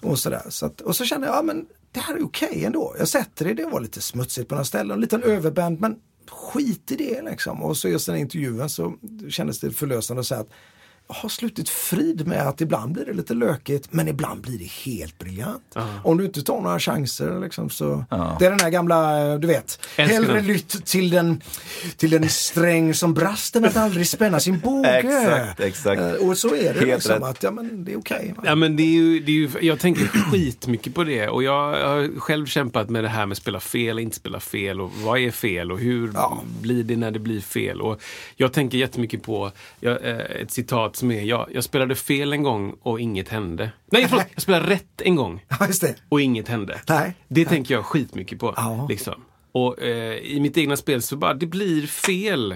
[0.00, 0.42] Och, sådär.
[0.48, 2.94] Så att, och så kände jag, ja men det här är okej ändå.
[2.98, 5.96] Jag sätter det, det var lite smutsigt på några ställen, en liten överband men
[6.30, 7.62] skit i det liksom.
[7.62, 8.94] Och så just den intervjun så
[9.28, 10.50] kändes det förlösande att säga att
[11.08, 15.18] har slutit frid med att ibland blir det lite lökigt men ibland blir det helt
[15.18, 15.76] briljant.
[16.04, 18.04] Om du inte tar några chanser liksom, så.
[18.38, 21.42] Det är den här gamla, eh, du vet, Älskar hellre lytt till den,
[21.96, 24.88] till den sträng som brast än att aldrig spänna sin båge.
[24.98, 26.00] Exakt, exakt.
[26.00, 27.22] Eh, Och så är det Helt liksom rätt.
[27.22, 28.34] att ja, men det är okej.
[28.36, 28.42] va?
[28.46, 31.52] Ja, men det är ju, det är ju, jag tänker skitmycket på det och jag
[31.88, 35.18] har själv kämpat med det här med att spela fel, inte spela fel och vad
[35.20, 36.42] är fel och hur Ja.
[36.60, 37.80] blir det när det blir fel.
[37.80, 38.02] Och
[38.36, 42.42] jag tänker jättemycket på jag, eh, ett citat som är jag, jag spelade fel en
[42.42, 43.70] gång och inget hände.
[43.92, 45.94] Nej, förlåt, jag spelade rätt en gång Ja, just det.
[46.08, 46.80] och inget hände.
[46.88, 47.14] Nej.
[47.28, 48.54] Det tänker jag skitmycket på.
[48.56, 48.86] Ja.
[48.88, 49.14] Liksom.
[49.56, 52.54] Och eh, i mitt egna spel så bara, det blir fel.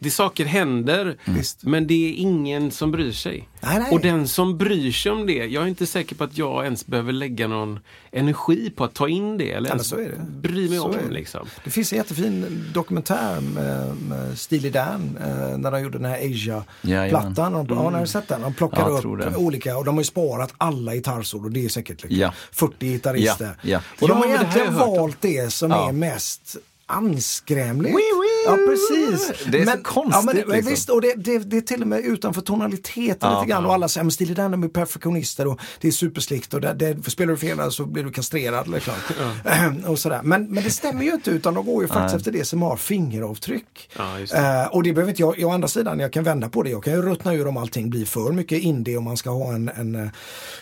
[0.00, 1.62] Det saker händer, Visst.
[1.64, 3.48] men det är ingen som bryr sig.
[3.60, 3.92] Nej, nej.
[3.92, 6.86] Och den som bryr sig om det, jag är inte säker på att jag ens
[6.86, 7.78] behöver lägga någon
[8.12, 10.48] energi på att ta in det eller ens så är det.
[10.48, 10.92] bry mig Så om.
[10.92, 11.14] det.
[11.14, 11.46] Liksom.
[11.64, 16.18] Det finns en jättefin dokumentär med, med Steely Dan eh, när de gjorde den här
[16.18, 17.66] Asia-plattan.
[17.68, 18.40] Ja, när du sett den?
[18.42, 19.36] De plockar Ja, upp det.
[19.36, 21.50] olika och de har ju sparat alla gitarrsolor.
[21.50, 22.32] Det är säkert liksom Ja.
[22.52, 23.56] 40 gitarrister.
[23.62, 23.80] Ja.
[24.00, 25.88] Och de Ja, har egentligen har valt det som Ja.
[25.88, 26.41] är mest
[26.86, 27.94] anskrämligt.
[27.94, 28.31] Oui, oui.
[28.46, 29.32] Ja, precis.
[29.52, 30.70] Det är så konstigt, Ja, men, men liksom.
[30.70, 33.62] visst, och det, det, det är till och med utanför tonaliteten Ja, lite grann.
[33.62, 33.68] ja.
[33.68, 36.72] Och alla säger, men Steely Dan de är perfektionister och det är superslikt och det,
[36.74, 38.68] det, spelar du fel så blir du kastrerad.
[38.68, 38.94] Liksom.
[39.86, 40.20] och sådär.
[40.22, 42.76] Men, men det stämmer ju inte utan de går ju faktiskt efter det som har
[42.76, 43.90] fingeravtryck.
[43.98, 44.38] Ja, det.
[44.38, 46.70] Eh, och det behöver inte jag, jag å andra sidan, jag kan vända på det.
[46.70, 49.52] Jag kan ju ruttna ur om allting blir för mycket indie och man ska ha
[49.54, 50.08] en, en eh,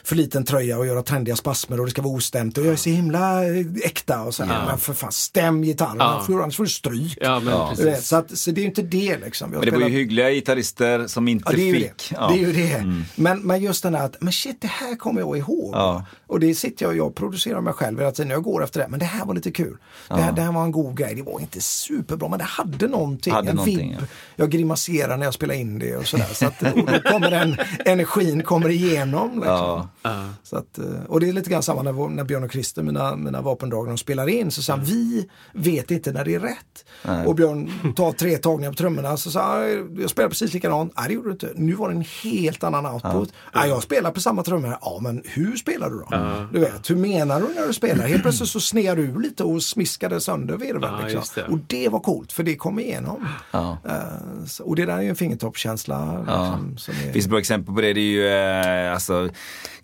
[0.04, 2.76] för liten tröja och göra trendiga spasmer och det ska vara ostämt och jag är
[2.76, 4.44] så himla eh, äkta och så.
[4.44, 4.66] här.
[4.66, 6.24] Men för fan, stäm gitarren, Ja.
[6.28, 7.18] annars får du stryk.
[7.20, 9.50] Ja, men Du vet, så, att, så det är ju inte det liksom.
[9.50, 11.82] Men det var ju spelat- hyggliga gitarrister som inte Ja, det fick.
[12.10, 12.16] det.
[12.16, 12.28] Ja.
[12.28, 12.72] det, är ju det.
[12.74, 13.02] Mm.
[13.14, 15.74] Men, men just den här att, men shit det här kommer jag ihåg.
[15.74, 16.04] Ja.
[16.26, 18.30] Och det sitter jag och jag producerar mig själv hela tiden.
[18.30, 18.88] Jag går efter det.
[18.88, 19.76] Men det här var lite kul.
[20.08, 21.14] Det, här, det här var en god grej.
[21.14, 23.32] Det var inte superbra men det hade någonting.
[23.32, 23.98] Hade en någonting, vibb.
[24.00, 24.06] ja.
[24.36, 26.26] Jag grimaserar när jag spelar in det och sådär.
[26.34, 29.30] Så att, och då kommer den energin kommer igenom.
[29.34, 29.88] Liksom.
[30.02, 30.28] Ja.
[30.42, 33.16] Så att, eh, och det är lite grann samma när, när Björn och Christer, mina,
[33.16, 34.50] mina vapendrag, de spelar in.
[34.50, 36.84] Så sa han, vi vet inte när det är rätt.
[37.04, 37.26] Nej.
[37.26, 37.59] Och Björn
[37.96, 39.16] tar tre tagningar på trummorna.
[39.16, 40.92] Så sa han, jag spelar precis likadant.
[40.96, 41.48] Nej det gjorde du inte.
[41.54, 43.32] Nu var det en helt annan output.
[43.52, 43.66] Ja.
[43.66, 44.76] jag spelar på samma trummor.
[44.80, 46.08] Ja men hur spelar du då?
[46.52, 48.06] Du vet, hur menar du när du spelar?
[48.06, 50.94] Helt plötsligt så snear du lite och smiskade sönder virveln.
[51.00, 51.22] Ja, liksom.
[51.34, 51.42] det.
[51.52, 53.26] Och det var coolt för det kom igenom.
[53.50, 53.78] Ja.
[53.88, 56.18] Eh, så- och det där är ju en fingertoppskänsla.
[56.18, 57.06] Liksom, som är...
[57.06, 59.28] Det finns ett bra exempel på det, det är ju eh, alltså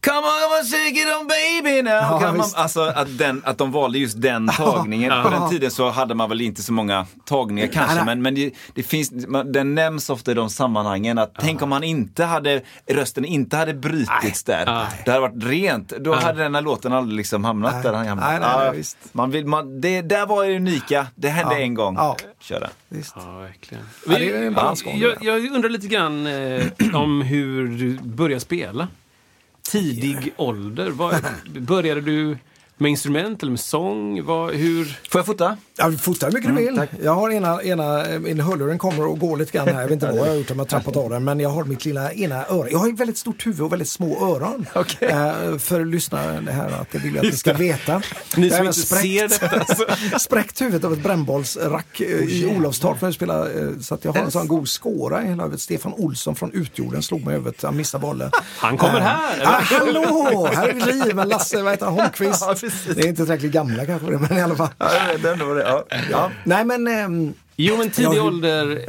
[0.07, 1.92] Come on, come on, shake it on baby now.
[2.22, 2.57] Ja, visst.
[2.57, 5.22] Alltså att, den, att de valde just den tagningen.
[5.22, 8.04] På den tiden så hade man väl inte så många tagningar kanske, nej.
[8.04, 11.68] men, men det, det finns, man- den nämns ofta i de sammanhangen att tänk om
[11.68, 14.64] man inte hade, rösten inte hade brutits där.
[15.04, 15.88] Det hade varit rent.
[15.88, 17.82] Då hade den här låten aldrig liksom hamnat Nej.
[17.82, 18.30] där den hamnade.
[18.30, 18.98] Nej, nej, nej, Ja, visst.
[19.12, 21.61] man vill, man, det där var det unika, det hände Ja.
[21.61, 21.94] en gång.
[21.96, 22.16] Ja.
[22.40, 22.70] Kör den.
[22.88, 23.14] Visst.
[23.16, 23.84] Ja, verkligen.
[24.07, 26.62] Ja, det är en balansgång, jag, det jag undrar lite grann eh,
[26.94, 28.88] om hur du började spela.
[29.70, 30.90] Tidig ålder.
[30.90, 31.14] Vad,
[31.60, 32.38] började du
[32.79, 34.24] med instrument eller med sång?
[34.24, 34.85] Vad, hur?
[35.11, 35.57] Får jag fota?
[35.79, 37.05] Ja, du fotar hur mycket Mm, du vill.
[37.05, 39.74] Jag har ena, ena min hörluren kommer och går lite grann här.
[39.74, 41.24] Jag vet inte vad jag har gjort om jag har trappat av den.
[41.24, 42.70] Men jag har mitt lilla ena öra.
[42.70, 44.66] Jag har ett väldigt stort huvud och väldigt små öron.
[44.74, 45.09] Okej.
[45.09, 48.03] Eh, för lyssnare det här att det vill jag att ni ska veta.
[48.37, 49.74] Ni Jag som inte ser detta.
[49.74, 49.85] Så.
[50.18, 53.61] spräckt huvudet av ett brännbollsrack eh, i Olofstorp när vi spelade.
[53.62, 55.61] eh, Så att jag har en sån god skåra i hela huvudet.
[55.61, 57.62] Stefan Olsson från Utjorden slog mig huvudet.
[57.62, 58.31] Han missade bollen.
[58.59, 59.43] Han kommer här!
[59.45, 60.49] Ah, hallå!
[60.55, 62.43] Här är vi med Lasse, vad heter han, Holmqvist.
[62.66, 62.94] Ja, precis.
[62.96, 64.68] det är inte tillräckligt gamla kanske, men i alla fall.
[64.78, 64.88] Ja,
[65.22, 65.62] den var det.
[65.62, 65.84] Ja.
[66.10, 66.30] Ja.
[66.44, 68.84] Nej men, ehm, Jo, men tidig Ja, hur- ålder,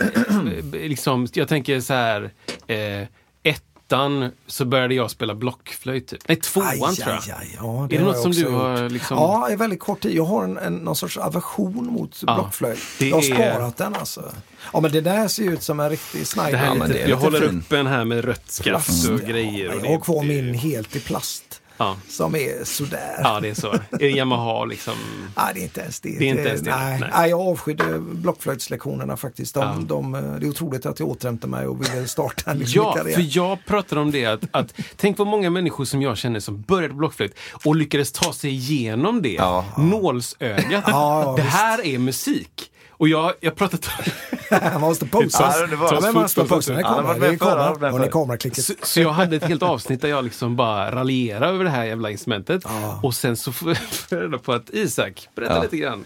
[0.74, 2.32] eh, liksom, jag tänker så här,
[2.68, 3.08] eh,
[3.44, 6.08] ettan så började jag spela blockflöjt.
[6.08, 6.28] Typ.
[6.28, 7.16] Nej, tvåan aj, tror jag.
[7.16, 9.18] aj, aj, ja, är det något jag som du har liksom...
[9.18, 10.16] Ja, i väldigt kort tid.
[10.16, 12.80] Jag har en, en, någon sorts aversion mot Ja, blockflöjt.
[13.00, 14.32] det Jag har är- sparat den alltså.
[14.74, 16.52] Ja men det där ser ut som en riktig sniper.
[16.52, 17.60] det här är men lite, det är jag håller fin.
[17.60, 19.68] upp en här med rött skaft och grejer.
[19.70, 21.62] Och jag det- har kvar det- min helt i plast.
[21.78, 21.96] Ja.
[22.10, 23.20] Som är sådär.
[23.24, 23.72] ja, det är så.
[23.74, 24.94] Är det Yamaha liksom?
[25.38, 26.10] Nej, det är inte ens det.
[26.20, 27.10] Det är inte ens det, Nej, nej.
[27.14, 27.30] nej.
[27.30, 29.54] jag avskydde blockflöjtslektionerna faktiskt.
[29.54, 29.76] De, Ja.
[29.88, 33.16] de, det är otroligt att jag återhämtade mig och ville starta en Ja, karriär.
[33.16, 36.62] för jag pratade om det att, att tänk vad många människor som jag känner som
[36.62, 37.34] började på blockflöjt
[37.66, 39.34] och lyckades ta sig igenom det.
[39.34, 39.66] Ja.
[39.78, 40.84] Nålsögat.
[40.88, 41.56] Ja, det visst.
[41.56, 42.72] här är musik.
[42.98, 43.90] Och jag har pratat
[44.74, 45.54] Man måste posa.
[45.72, 46.74] Ja, man måste posa.
[46.74, 48.08] Det förra.
[48.08, 48.64] kameraklicket.
[48.64, 51.86] Så, så jag hade ett helt avsnitt där jag liksom bara raljerade över det här
[51.86, 52.64] jävla instrumentet.
[53.04, 55.62] Och sen så får får jag reda på att Isak, berätta Ja.
[55.62, 56.06] lite grann.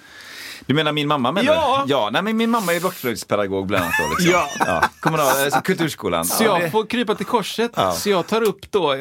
[0.71, 1.83] Du menar min mamma menar Ja.
[1.87, 1.91] du?
[1.91, 3.95] Ja, nej, men min mamma är blockflöjtspedagog bland annat.
[3.99, 4.31] Då, liksom.
[4.31, 4.47] Ja.
[4.59, 4.83] ja.
[4.99, 6.25] Kommunal, alltså, kulturskolan.
[6.25, 7.71] Så Ja, det- jag får krypa till korset.
[7.75, 7.91] Ja.
[7.91, 8.99] Så jag tar upp då eh,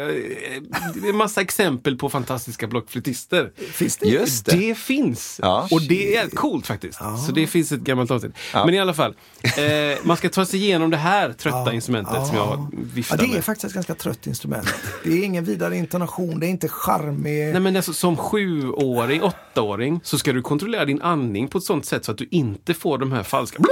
[1.08, 3.50] en massa exempel på fantastiska blockflöjtister.
[3.72, 4.08] Finns det?
[4.08, 4.56] Just det.
[4.56, 5.40] Det finns!
[5.42, 5.68] Ja.
[5.70, 6.98] Och det är coolt faktiskt.
[7.26, 8.32] Så det finns ett gammalt avsnitt.
[8.52, 8.64] Ja.
[8.66, 11.72] Men i alla fall, eh, man ska ta sig igenom det här trötta Ja.
[11.72, 13.44] instrumentet som jag Ja, viftar det är med.
[13.44, 14.74] faktiskt ett ganska trött instrument.
[15.04, 17.52] Det är ingen vidare intonation, det är inte charmig.
[17.52, 21.86] Nej men alltså, som sjuåring, åttaåring så ska du kontrollera din andning på ett sånt
[21.86, 23.62] sätt så att du inte får de här falska...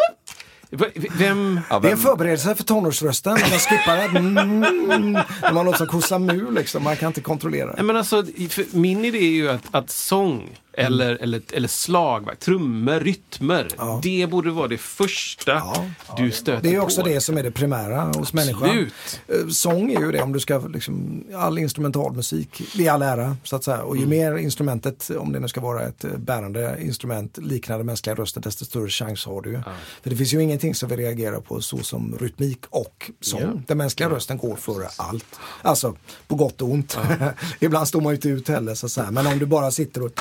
[0.70, 1.61] Vem...
[1.70, 3.32] Ja, Det är en vem- förberedelse för tonårsrösten.
[3.34, 5.12] När man skippar ett mm,
[5.43, 6.84] när man låter som Kossa Mu liksom.
[6.84, 7.72] Man kan inte kontrollera.
[7.76, 8.24] Nej, men alltså,
[8.72, 14.01] min idé är ju att, att sång eller, eller, eller slagverk, trummor, rytmer, Ja.
[14.03, 15.85] det borde vara det första Ja.
[16.16, 17.09] du stöter Det är också på.
[17.09, 18.62] det som är det primära hos människan.
[18.64, 18.93] Absolut.
[19.29, 23.57] Eh, Sång är ju det om du ska, liksom, all instrumentalmusik, är all ära så
[23.57, 23.83] att säga.
[23.83, 27.87] Och ju mer instrumentet, om det nu ska vara ett eh, bärande instrument, liknar den
[27.87, 29.61] mänskliga rösten, desto större chans har du ju.
[30.03, 33.41] För det finns ju ingenting som vi reagerar på så som rytmik och sång.
[33.41, 33.49] Ja.
[33.66, 35.24] Den mänskliga rösten går före allt.
[35.62, 35.97] Alltså,
[36.29, 36.99] på gott och ont.
[37.61, 39.11] Ibland står man ju inte ut heller så att säga.
[39.11, 40.14] Men om du bara sitter och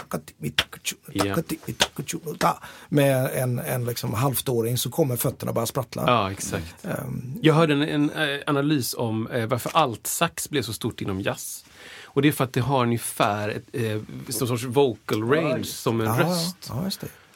[2.39, 2.59] Ja.
[2.89, 6.03] med en, en liksom halvtåring så kommer fötterna bara sprattla.
[6.07, 6.85] Ja, exakt.
[6.85, 11.21] Ehm, Jag hörde en, en eh, analys om eh, varför altsax blev så stort inom
[11.21, 11.65] jazz.
[12.05, 16.07] Och det är för att det har ungefär ett, eh, sorts vocal range som en
[16.07, 16.69] ja, röst.
[16.69, 16.89] Ja.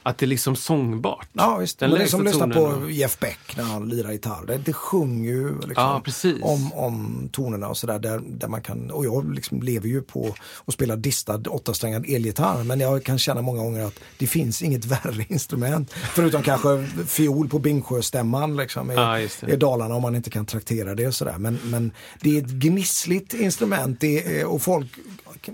[0.03, 1.27] Att det är liksom sångbart.
[1.33, 4.45] Ja visst, Den men det är som lyssnar på Jeff Beck när han lirar gitarr.
[4.47, 7.99] Det, det sjunger ju liksom Ja, om, om tonerna och sådär.
[7.99, 10.35] Där, där man kan, och jag liksom lever ju på
[10.65, 12.63] att spela distad åttasträngad elgitarr.
[12.63, 15.93] Men jag kan känna många gånger att det finns inget värre instrument.
[15.93, 20.95] Förutom kanske fiol på Bingsjöstämman liksom, i, Ja, i Dalarna om man inte kan traktera
[20.95, 21.35] det och sådär.
[21.37, 21.91] Men, men
[22.21, 24.99] det är ett gnissligt instrument det är, och folk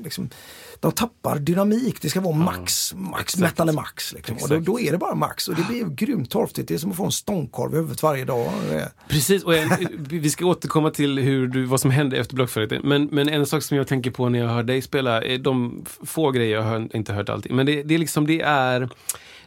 [0.03, 0.29] liksom,
[0.79, 2.01] de tappar dynamik.
[2.01, 4.13] Det ska vara max, max, metal är max.
[4.13, 4.37] Liksom.
[4.41, 6.67] Och då, då är det bara max och det blir grymt torftigt.
[6.67, 8.51] Det är som att få en stångkorv i huvudet varje dag.
[9.07, 9.69] Precis, och en,
[10.09, 12.81] vi ska återkomma till hur du, vad som hände efter blockflöjten.
[12.83, 16.31] Men, men en sak som jag tänker på när jag hör dig spela, de få
[16.31, 18.89] grejer, jag har inte hört allting, men det, det är liksom, det är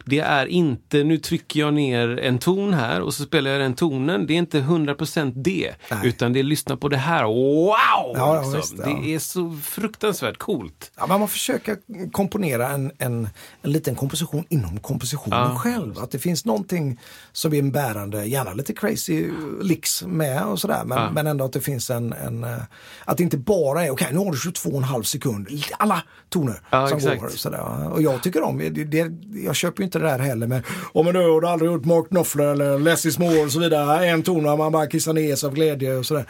[0.05, 3.75] det är inte, nu trycker jag ner en ton här och så spelar jag den
[3.75, 4.27] tonen.
[4.27, 5.71] Det är inte 100% det.
[5.91, 5.99] Nej.
[6.03, 7.23] Utan det är lyssna på det här.
[7.23, 8.15] Wow!
[8.15, 8.53] Ja, liksom.
[8.53, 8.85] visst, ja.
[8.85, 10.91] Det är så fruktansvärt coolt.
[10.97, 11.77] Ja, man försöker
[12.11, 13.29] komponera en, en,
[13.61, 15.55] en liten komposition inom kompositionen ja.
[15.55, 15.99] själv.
[15.99, 16.99] Att det finns någonting
[17.31, 19.31] som är en bärande, gärna lite crazy
[19.61, 20.83] licks med och sådär.
[20.85, 21.11] Men, ja.
[21.11, 22.57] men ändå att det finns en, en eh,
[23.05, 25.47] att det inte bara är, okej okay, nu har du 22,5 sekund,
[25.77, 27.21] alla toner som exakt.
[27.21, 27.29] går.
[27.29, 27.91] Sådär.
[27.91, 30.47] Och jag tycker om, det, det, jag köper ju inte det där heller.
[30.47, 30.63] Men
[30.93, 34.07] om man har aldrig gjort Mark Knopfler eller Leslie Small och så vidare.
[34.07, 36.25] En ton och man bara kissar ner sig av glädje och sådär.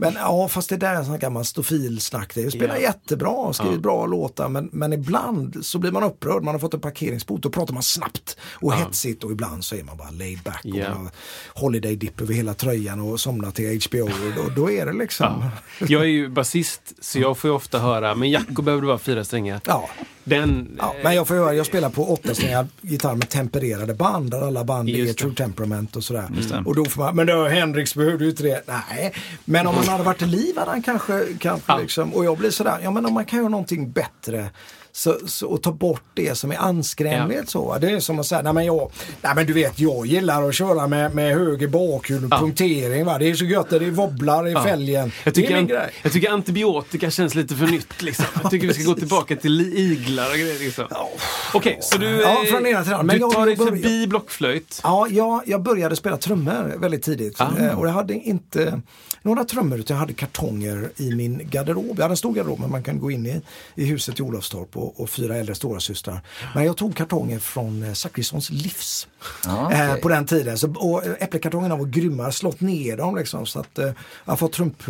[0.00, 2.34] Men ja, fast det där är en sån gammal stofilsnack.
[2.34, 2.82] Det spelar yeah.
[2.82, 3.80] jättebra och skriver ja.
[3.80, 4.48] bra låtar.
[4.48, 6.42] Men, men ibland så blir man upprörd.
[6.42, 7.42] Man har fått en parkeringsbot.
[7.42, 8.76] Då pratar man snabbt och ja.
[8.76, 10.64] hetsigt och ibland så är man bara laid back.
[10.64, 10.92] Yeah.
[10.92, 11.10] Och man
[11.54, 14.02] holiday dip över hela tröjan och somnar till HBO.
[14.02, 15.50] Och då, då är det liksom.
[15.80, 15.86] Ja.
[15.88, 19.24] Jag är ju basist så jag får ju ofta höra, men Jacko behövde vara fyra
[19.24, 19.60] strängar.
[19.64, 19.88] Ja.
[20.24, 22.68] Den, ja, men jag får höra, jag spelar på åttasträngad
[22.98, 26.28] gitarr med tempererade band där alla band är True Temperament och sådär.
[26.66, 28.62] Och då får man, men då Hendrix behövde ju inte det.
[28.66, 31.78] Nej, men om man hade varit i liv hade han kanske, kanske ja.
[31.78, 34.50] liksom, och jag blir sådär, ja men om man kan göra någonting bättre
[34.98, 37.40] så, så, och ta bort det som är anskrämligt.
[37.40, 37.46] Ja.
[37.46, 37.78] Så.
[37.80, 38.90] Det är som att säga, nej men, jag,
[39.22, 42.38] nej men du vet jag gillar att köra med, med höger bakhjul och ja.
[42.38, 43.04] punktering.
[43.04, 43.18] Va?
[43.18, 44.64] Det är så gött det wobblar i ja.
[44.64, 45.12] fälgen.
[45.24, 45.70] Jag tycker, an,
[46.02, 48.02] jag tycker antibiotika känns lite för nytt.
[48.02, 48.24] Liksom.
[48.42, 50.58] Jag tycker vi ska gå tillbaka till iglar och grejer.
[50.58, 50.84] Liksom.
[50.90, 51.12] Okej,
[51.54, 54.80] okay, så du, ja, från ena till men du tar dig förbi blockflöjt?
[54.82, 57.40] Ja, jag, jag började spela trummor väldigt tidigt.
[57.40, 57.50] Ah.
[57.58, 58.80] Eh, och jag hade inte
[59.22, 61.94] några trummor utan jag hade kartonger i min garderob.
[61.96, 63.40] Jag hade en stor garderob men man kan gå in i,
[63.74, 66.20] i huset i Olofstorp och, och fyra äldre stora systrar.
[66.54, 69.08] Men jag tog kartonger från eh, Zachrissons Livs
[69.46, 69.88] ah, okay.
[69.88, 70.58] eh, på den tiden.
[70.58, 73.46] Så, och äppelkartongerna var grymma, slått ner dem liksom.
[73.46, 73.84] Så att, eh,
[74.24, 74.82] jag har fått trump,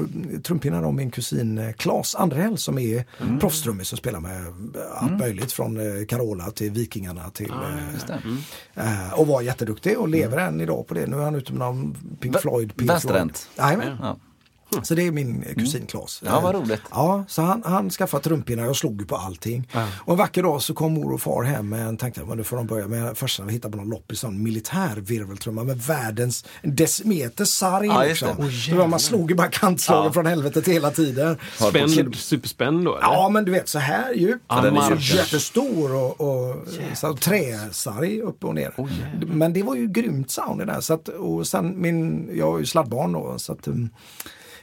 [0.45, 3.39] trumpinnar av min kusin eh, Claes Andrell som är mm.
[3.39, 5.19] proffstrummis och spelar med eh, allt mm.
[5.19, 8.39] möjligt från eh, Carola till Vikingarna till ah, mm.
[8.75, 10.55] eh, och var jätteduktig och lever mm.
[10.55, 11.07] än idag på det.
[11.07, 12.73] Nu är han ute med någon Pink Floyd.
[12.77, 13.49] Vänsterhänt?
[13.57, 14.19] Ja.
[14.83, 16.23] Så det är min kusin Klas.
[16.25, 16.83] Ja, vad roligt.
[16.91, 19.69] Ja, så han, han skaffade trumpinnar, jag slog ju på allting.
[19.73, 19.87] Ja.
[20.05, 22.45] Och en vacker dag så kom mor och far hem med en tanke, men nu
[22.45, 26.45] får de börja med första vi hittade på någon loppis, en militär virveltrumma med världens
[26.63, 27.87] decimeter sarg.
[27.87, 28.29] Ja, liksom.
[28.79, 30.13] Oh, man slog ju bara kantslagen ja.
[30.13, 31.39] från helvetet hela tiden.
[31.57, 32.97] Spänd, superspänd då?
[32.97, 33.07] Eller?
[33.07, 34.43] Ja, men du vet så här djup.
[34.47, 36.57] Ah, den är jättestor och, och
[36.95, 38.73] så, träsarg upp och ner.
[38.77, 38.89] Oh,
[39.27, 40.81] men det var ju grymt sound i det där.
[40.81, 43.91] Så att, och sen min, jag är ju sladdbarn då, så att um,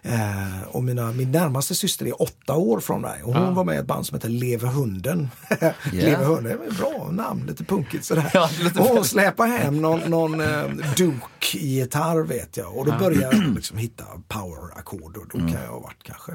[0.07, 3.51] Eh, och mina, min närmaste syster är åtta år från mig och hon ah.
[3.51, 5.29] var med i ett band som heter Lever hunden.
[5.61, 5.73] yeah.
[5.91, 8.31] Lever hunden, bra namn, lite punkigt sådär.
[8.33, 13.21] Ja, lite och hon släpar hem någon, någon eh, Duke-gitarr vet jag och då börjar
[13.21, 15.51] jag liksom hitta power-ackord och då mm.
[15.53, 16.31] kan jag ha varit kanske,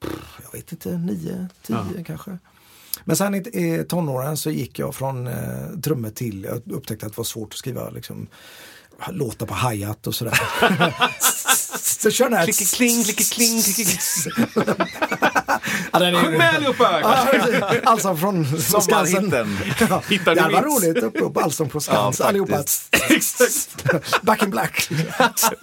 [0.00, 2.04] pff, jag vet inte, nio, tio ja.
[2.06, 2.38] kanske.
[3.04, 7.18] Men sen i tonåren så gick jag från eh, trummor till, jag upptäckte att det
[7.18, 8.26] var svårt att skriva liksom,
[9.10, 10.40] låtar på hi-hat och sådär.
[11.82, 12.44] så kör den här...
[12.44, 13.90] Klicke-kling, klicke-kling, klicke
[15.92, 16.86] ja, Sjung med allihopa!
[17.84, 18.46] Allsång från
[18.82, 19.30] Skansen.
[19.90, 22.24] Ja, det var roligt, upprop Allsång på Skansen.
[22.24, 22.64] Ja, allihopa.
[24.22, 24.90] Back in black.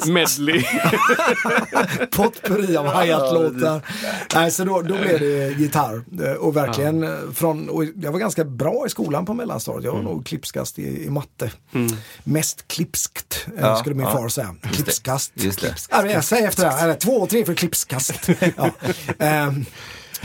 [0.06, 0.64] Medley.
[2.12, 3.82] Potpurri av hi-hat-låtar.
[4.36, 6.04] Nej, så då, då blev det gitarr.
[6.40, 7.18] Och verkligen ja.
[7.34, 9.84] från, och jag var ganska bra i skolan på mellanstadiet.
[9.84, 10.12] Jag var mm.
[10.12, 11.52] nog klipskast i, i matte.
[11.74, 11.92] Mm.
[12.24, 14.56] Mest klipskt, ja, skulle min far säga.
[14.74, 15.32] Klipskast.
[15.36, 15.68] Just det.
[15.68, 16.12] Just det.
[16.12, 16.72] Ja, säg efter det.
[16.72, 16.94] Här.
[16.94, 18.30] Två och tre för klipskast.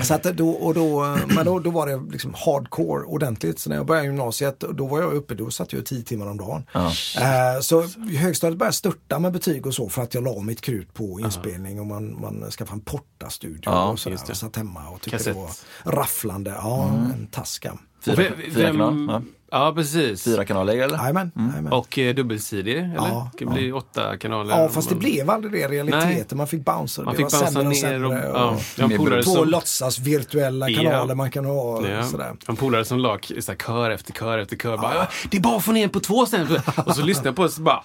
[0.03, 3.59] så att då, och då, men då, då var det liksom hardcore ordentligt.
[3.59, 6.37] Så när jag började gymnasiet, då var jag uppe, då satt jag tio timmar om
[6.37, 6.65] dagen.
[6.73, 6.81] Ja.
[6.87, 7.83] Uh, så
[8.17, 11.81] högstadiet började störta med betyg och så för att jag la mitt krut på inspelning
[11.81, 14.19] och man, man skaffade en portastudio ja, och sådär.
[14.31, 15.35] Och satt hemma och tyckte Kassett.
[15.35, 16.55] det var rafflande.
[16.59, 17.11] Ja, mm.
[17.11, 17.79] en taska.
[18.05, 18.17] Fyra,
[18.55, 19.23] fyra kanal, ja.
[19.57, 20.25] Ja, precis.
[20.25, 20.99] Fyra kanaler eller?
[20.99, 21.33] Jajamän.
[21.37, 21.73] Mm.
[21.73, 22.95] Och eh, dubbelsidig, eller?
[22.95, 23.77] Ja, det blir ja.
[23.77, 24.63] åtta kanaler.
[24.63, 26.39] Ja, fast det blev aldrig det i realiteten.
[26.39, 27.03] Man fick bounce.
[27.03, 28.85] Man fick bounce ner och, sämre, och, och, ja.
[28.85, 29.49] och två som...
[29.49, 31.89] låtsas virtuella kanaler man kan ha.
[31.89, 32.03] Ja.
[32.03, 32.37] Sådär.
[32.49, 34.77] En polare som la kör efter kör efter kör.
[34.77, 36.59] Bara, det är bara att få ner på två sen.
[36.87, 37.83] och så lyssnar jag på det så bara...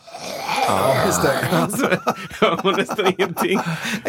[0.67, 1.67] Ja, just det.
[1.78, 1.88] så
[2.45, 3.59] hör man nästan ingenting.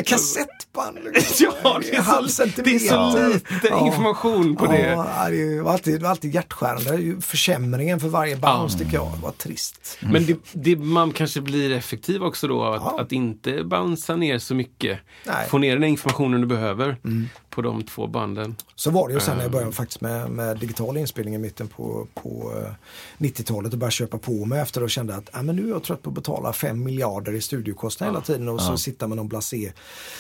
[0.07, 0.99] Kassettband.
[1.39, 4.91] ja, det är, så, det är så lite information på det.
[4.91, 7.23] Ja, det var alltid, det var alltid hjärtskärande
[7.53, 9.99] försämringen för varje bounce tycker jag var trist.
[10.01, 10.13] Mm.
[10.13, 13.01] Men det, det, man kanske blir effektiv också då att, ja.
[13.01, 14.99] att inte bouncea ner så mycket.
[15.27, 15.49] Nej.
[15.49, 16.97] Få ner den informationen du behöver.
[17.05, 17.29] Mm.
[17.55, 18.57] På de två banden.
[18.75, 19.53] Så var det ju sen när jag Ehm.
[19.53, 22.73] började faktiskt med, med digital inspelning i mitten på, på eh,
[23.25, 25.83] 90-talet och började köpa på mig efter och kände att ah, men nu är jag
[25.83, 29.29] trött på att betala 5 miljarder i studiokostnader hela tiden och så sitta med någon
[29.29, 29.73] blasé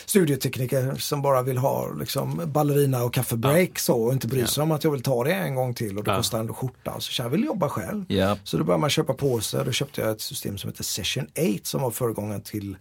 [0.06, 4.72] studiotekniker som bara vill ha liksom, ballerina och kaffebreak så och inte bry sig om
[4.72, 6.16] att jag vill ta det en gång till och det Ja.
[6.16, 7.00] kostar ändå skjortan.
[7.00, 8.04] Så jag vill jobba själv.
[8.08, 8.38] Ja.
[8.44, 9.64] Så då började man köpa på sig.
[9.64, 12.76] Då köpte jag ett system som heter Session 8 som var föregångaren till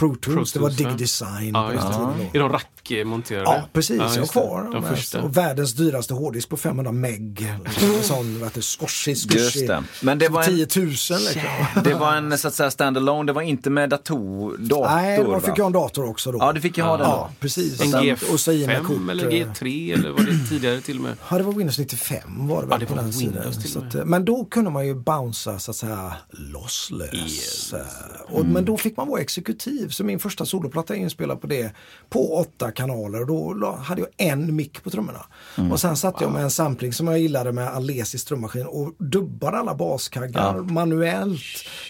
[0.00, 0.52] Pro Tools.
[0.52, 0.88] det var Tools, ja.
[0.88, 2.28] Dig Design Ja, just den det.
[2.32, 2.38] då.
[2.38, 3.44] Är de rackmonterade?
[3.50, 3.96] Ja, precis.
[3.98, 4.26] jag har det.
[4.28, 5.22] kvar De första.
[5.22, 7.54] Och världens dyraste hårddisk på 500 meg.
[7.64, 9.14] Liksom, en sån, heter det, squashy,
[9.66, 9.82] det.
[10.02, 11.40] Men det var en- 10 000 liksom.
[11.84, 15.30] Det var en så att säga standalone, det var inte med dator, dator Nej, då
[15.30, 15.40] va?
[15.40, 16.38] fick jag en dator också då.
[16.38, 17.34] Ja, du fick ju ha den Ja, då.
[17.40, 17.80] precis.
[17.80, 20.80] En Sen- och så i med G5 kort, eller eh, G3 eller var det tidigare
[20.80, 21.16] till och med?
[21.30, 23.42] Ja, det var Windows 95 var det väl det på var den sidan.
[23.88, 27.72] att, eh, men då kunde man ju bouncea så att säga lossless.
[27.72, 27.80] Eh,
[28.32, 29.88] Och, Men då fick man vara exekutiv.
[29.90, 31.72] Så min första soloplatta är inspelad på det
[32.08, 33.20] på åtta kanaler.
[33.20, 33.26] Och
[33.60, 35.26] då hade jag en mick på trummorna.
[35.72, 39.58] Och sen satte jag med en sampling som jag gillade med Alesis trummaskin och dubbade
[39.58, 41.40] alla baskaggar manuellt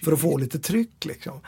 [0.05, 1.05] för att få lite tryck.
[1.05, 1.40] Liksom.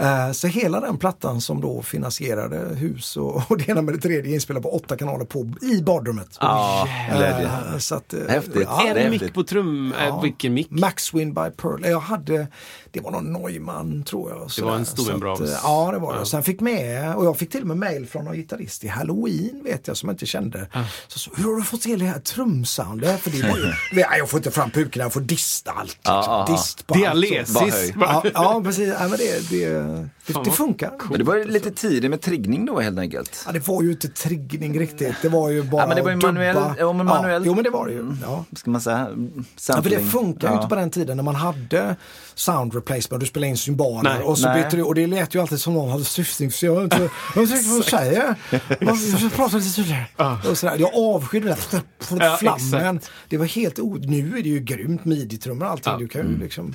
[0.00, 4.00] Eh, Så hela den plattan som då finansierade hus och, och det ena med det
[4.00, 6.36] tredje inspelad på åtta kanaler på, i badrummet.
[6.40, 6.88] Ja.
[7.10, 8.62] Eh, Så att, eh, Häftigt.
[8.66, 10.06] ja, det är en mick på trum, Ja.
[10.06, 10.70] äh, vilken mick?
[10.70, 11.84] Maxwin by Pearl.
[11.84, 12.46] Jag hade,
[12.90, 14.38] det var någon Neumann tror jag.
[14.56, 15.02] Det var en sådär.
[15.02, 15.40] stor Så att, Brahms.
[15.40, 16.18] eh, Ja, det var det.
[16.18, 16.24] Ja.
[16.24, 19.60] Sen fick med, och jag fick till och med mail från någon gitarrist i Halloween
[19.64, 20.66] vet jag som jag inte kände.
[21.08, 23.20] Så, så, hur har du fått till det här trumsoundet?
[23.20, 25.88] För det var ju, Nej, jag får inte fram pukorna, jag får dista allt.
[25.96, 26.14] Liksom.
[26.14, 27.94] Ja, ja, Dist på Det är allt.
[28.00, 28.88] Ja, ja, precis.
[29.00, 29.81] Ja, men det, det,
[30.26, 30.92] det, det funkar.
[31.10, 33.42] Men det var ju lite tidigt med triggning då helt enkelt.
[33.46, 35.14] Ja, det var ju inte triggning riktigt.
[35.22, 37.54] Det var ju bara Ja, men det var ju manuell- ja, men manuell- Ja, jo,
[37.54, 38.16] men det var det ju.
[38.22, 38.44] Ja.
[38.56, 38.98] Ska man säga?
[38.98, 39.06] Ja,
[39.54, 39.98] för Sampling.
[39.98, 40.56] det funkar ju Ja.
[40.56, 41.96] inte på den tiden när man hade
[42.34, 43.20] sound replacement.
[43.20, 44.22] Du spelade in cymbaler Nej.
[44.22, 44.62] och så Nej.
[44.64, 46.50] bytte du och det lät ju alltid som någon hade syftning.
[46.50, 48.34] Så jag vet inte vad du säger.
[48.80, 50.04] Jag ska prata lite tydligare.
[50.50, 50.76] Och sådär.
[50.78, 53.00] Jag avskydde det där Ja, flammen.
[53.28, 53.98] Det var helt o...
[54.00, 55.92] Nu är det ju grymt midi-trummor och allting.
[55.92, 55.98] Ja.
[55.98, 56.74] Du kan ju liksom...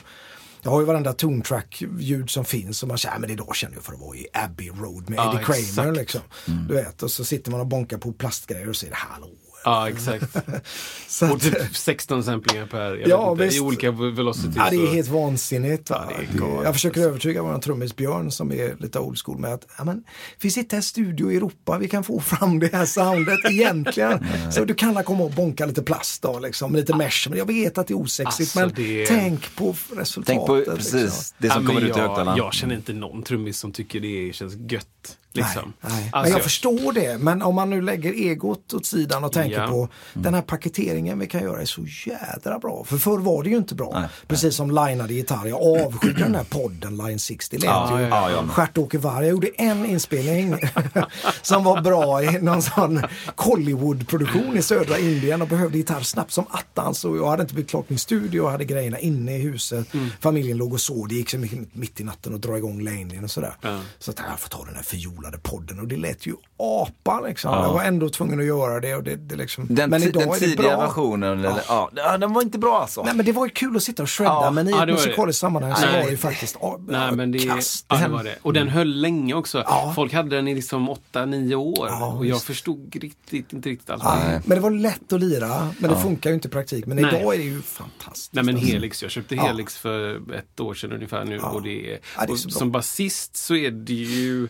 [0.68, 3.56] Jag har ju varenda tone track ljud som finns och man säger, "Ja, men idag
[3.56, 5.44] känner jag för att vara i Abbey Road med Ja, Eddie
[5.74, 6.22] Kramer liksom.
[6.70, 9.28] Du vet, och så sitter man och bonkar på plastgrejer och säger hallå.
[9.64, 10.38] Ja, exakt.
[11.08, 14.56] Så Och typ 16 samplingar per, jag Ja, vet inte, i olika velocities.
[14.56, 15.90] Ja, det är helt vansinnigt.
[15.90, 16.10] Va?
[16.40, 19.68] Ja, det jag försöker övertyga vår trummis Björn som är lite old school med att
[19.78, 20.04] ja, men,
[20.42, 24.26] vi sitter i en studio i Europa, vi kan få fram det här soundet egentligen.
[24.52, 27.30] Så du kan komma och bonka lite plast då, liksom, lite mesh.
[27.30, 30.26] Men jag vet att det är osexigt, Alltså, men det- tänk på resultatet.
[30.28, 30.76] Tänk på liksom.
[30.76, 32.38] precis det Ja, som men kommer ut i jag, högtalarna.
[32.38, 35.18] jag känner inte någon trummis som tycker det känns gött.
[35.34, 35.74] Liksom.
[35.82, 36.10] Nej, nej.
[36.12, 37.18] Alltså, men jag förstår det.
[37.18, 39.68] Men om man nu lägger egot åt sidan och tänker Ja.
[39.68, 42.84] på den här paketeringen vi kan göra är så jädra bra.
[42.84, 43.92] För förr var det ju inte bra.
[44.00, 44.10] Nej.
[44.28, 45.46] Precis som linade gitarr.
[45.48, 47.58] Jag avskydde den här podden Line 60.
[47.58, 49.26] Det lät Ja, ju ja, ja, stjärtåker varg.
[49.26, 50.56] Jag gjorde en inspelning
[51.42, 53.02] som var bra i någon sån
[53.36, 57.06] Collywood-produktion i södra Indien och behövde gitarr snabbt som attans.
[57.06, 59.94] Och jag hade inte blivit klart min studio och hade grejerna inne i huset.
[59.94, 60.10] Mm.
[60.20, 61.08] Familjen låg och sov.
[61.08, 63.56] Det gick så mycket mitt i natten och dra igång Laney och sådär.
[63.62, 63.80] Ja.
[64.00, 67.52] Så att jag får ta den här förjolade podden och det lät ju apa liksom.
[67.54, 68.96] Jag var ändå tvungen att göra det.
[68.96, 69.66] Och det, det liksom.
[69.70, 70.78] Den, men idag den är det tidiga bra.
[70.82, 71.90] versionen, eller, ja.
[71.96, 73.04] Ja, den var inte bra alltså.
[73.04, 74.90] Nej men det var ju kul att sitta och shredda Ja, men i ja, ett
[74.90, 77.86] musikaliskt sammanhang så var det ju faktiskt ja, Nej, men det, kast.
[77.90, 78.36] ja, det var det.
[78.42, 79.64] Och den höll länge också.
[79.66, 79.92] Ja.
[79.96, 81.88] Folk hade den i liksom 8-9 år.
[81.90, 84.04] Ja, och jag förstod riktigt, inte riktigt alls.
[84.04, 86.86] Nej, Men det var lätt att lira, men det funkar ju inte i praktik.
[86.86, 87.06] Men Nej.
[87.22, 88.34] idag är det ju fantastiskt.
[88.34, 88.72] Nej men alltså.
[88.72, 89.44] Helix, jag köpte Ja.
[89.44, 91.36] Helix för ett år sedan ungefär nu.
[91.36, 91.50] Ja.
[91.50, 94.48] Och det är, Ja, det är och som basist så är det ju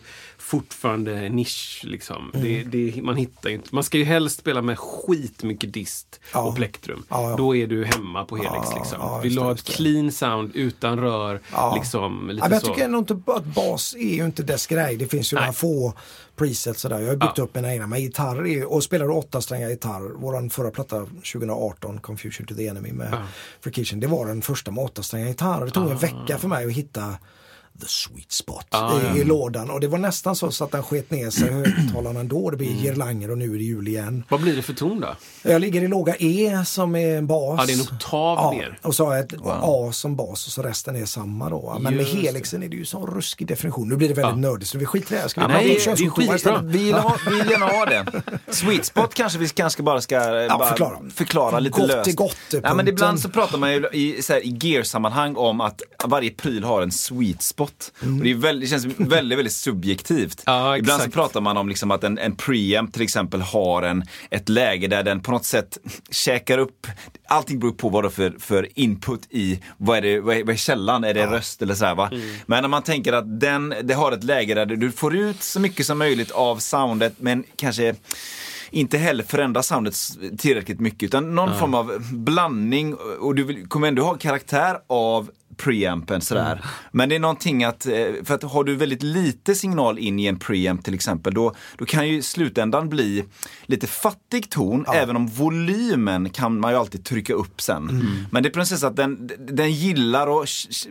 [0.48, 1.80] fortfarande nisch.
[1.84, 2.30] Liksom.
[2.34, 2.46] Mm.
[2.46, 6.40] Det, det, man hittar inte, man ska ju helst spela med skitmycket dist Ja.
[6.40, 7.04] och plektrum.
[7.08, 7.36] Ja, ja.
[7.36, 8.68] Då är du hemma på Helix.
[8.74, 9.20] Liksom.
[9.22, 11.40] Vill du ha ett clean sound utan rör,
[11.74, 12.66] liksom, lite men jag så.
[12.68, 14.96] tycker ändå inte att bas är ju inte dess grej.
[14.96, 15.42] Det finns ju Nej.
[15.44, 15.92] några få
[16.36, 17.00] presets sådär.
[17.00, 17.86] Jag har byggt upp mina egna.
[17.86, 20.20] Men gitarr är, och spelar du åtta strängar gitarr.
[20.20, 23.18] Våran förra platta 2018, Confusion to the Enemy med Ja.
[23.60, 24.00] Free Kitchen.
[24.00, 25.64] Det var den första med åtta strängar gitarr.
[25.64, 27.14] Det tog en vecka för mig att hitta
[27.80, 29.16] the sweet spot Ah, i, ja.
[29.16, 29.70] i lådan.
[29.70, 32.50] Och det var nästan så, så att den sket ner sig högtalarna ändå.
[32.50, 32.82] Det blir Mm.
[32.82, 34.24] girlanger och nu är det jul igen.
[34.28, 35.16] Vad blir det för ton då?
[35.42, 37.60] Jag ligger i låga E som är en bas.
[37.60, 38.78] Ja, det är en oktav ja, ner.
[38.82, 41.78] Och så har jag ett A som bas och så resten är samma då.
[41.80, 42.20] Men med Just det.
[42.26, 43.88] helixen är det ju sån ruskig definition.
[43.88, 44.50] Nu blir det väldigt Ja.
[44.50, 45.28] nördigt så vi skiter i det här.
[45.28, 46.62] Ska vi Ja, prata nej, om är könsjukdomar?
[46.62, 48.06] Vi vill, ha, vi vill gärna ha det.
[48.48, 50.98] Sweet spot kanske vi kanske bara ska eh, bara förklara.
[51.14, 52.08] förklara lite Gott löst.
[52.08, 55.60] är gott, ja, men ibland så pratar man ju i, så här, i gear-sammanhang om
[55.60, 57.67] att varje pryl har en sweet spot.
[58.00, 60.42] Och det, är väldigt, det känns väldigt, väldigt subjektivt.
[60.46, 64.04] Ja, ibland så pratar man om liksom att en, en preamp till exempel har en,
[64.30, 65.78] ett läge där den på något sätt
[66.10, 66.86] käkar upp,
[67.28, 70.44] allting beror på vad det är för, för input i, vad är, det, vad är,
[70.44, 72.10] vad är källan, är det röst eller sådär va.
[72.46, 75.60] Men när man tänker att den, det har ett läge där du får ut så
[75.60, 77.94] mycket som möjligt av soundet men kanske
[78.70, 79.94] inte heller förändra soundet
[80.38, 85.30] tillräckligt mycket utan någon form av blandning och du vill, kommer ändå ha karaktär av
[85.56, 86.52] preampen sådär.
[86.52, 86.64] Mm.
[86.92, 87.92] Men det är någonting att, eh,
[88.24, 91.84] för att har du väldigt lite signal in i en preamp till exempel, då, då
[91.84, 93.24] kan ju i slutändan bli
[93.66, 97.90] lite fattig ton, även om volymen kan man ju alltid trycka upp sen.
[97.90, 98.06] Mm.
[98.30, 100.46] Men det är precis att den, den gillar och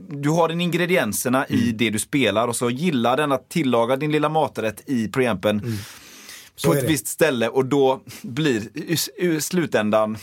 [0.09, 1.77] du har den ingredienserna i Mm.
[1.77, 5.73] det du spelar och så gillar den att tillaga din lilla maträtt i preampen Mm.
[6.57, 6.87] Så på ett det.
[6.87, 8.69] visst ställe och då blir
[9.21, 10.17] i slutändan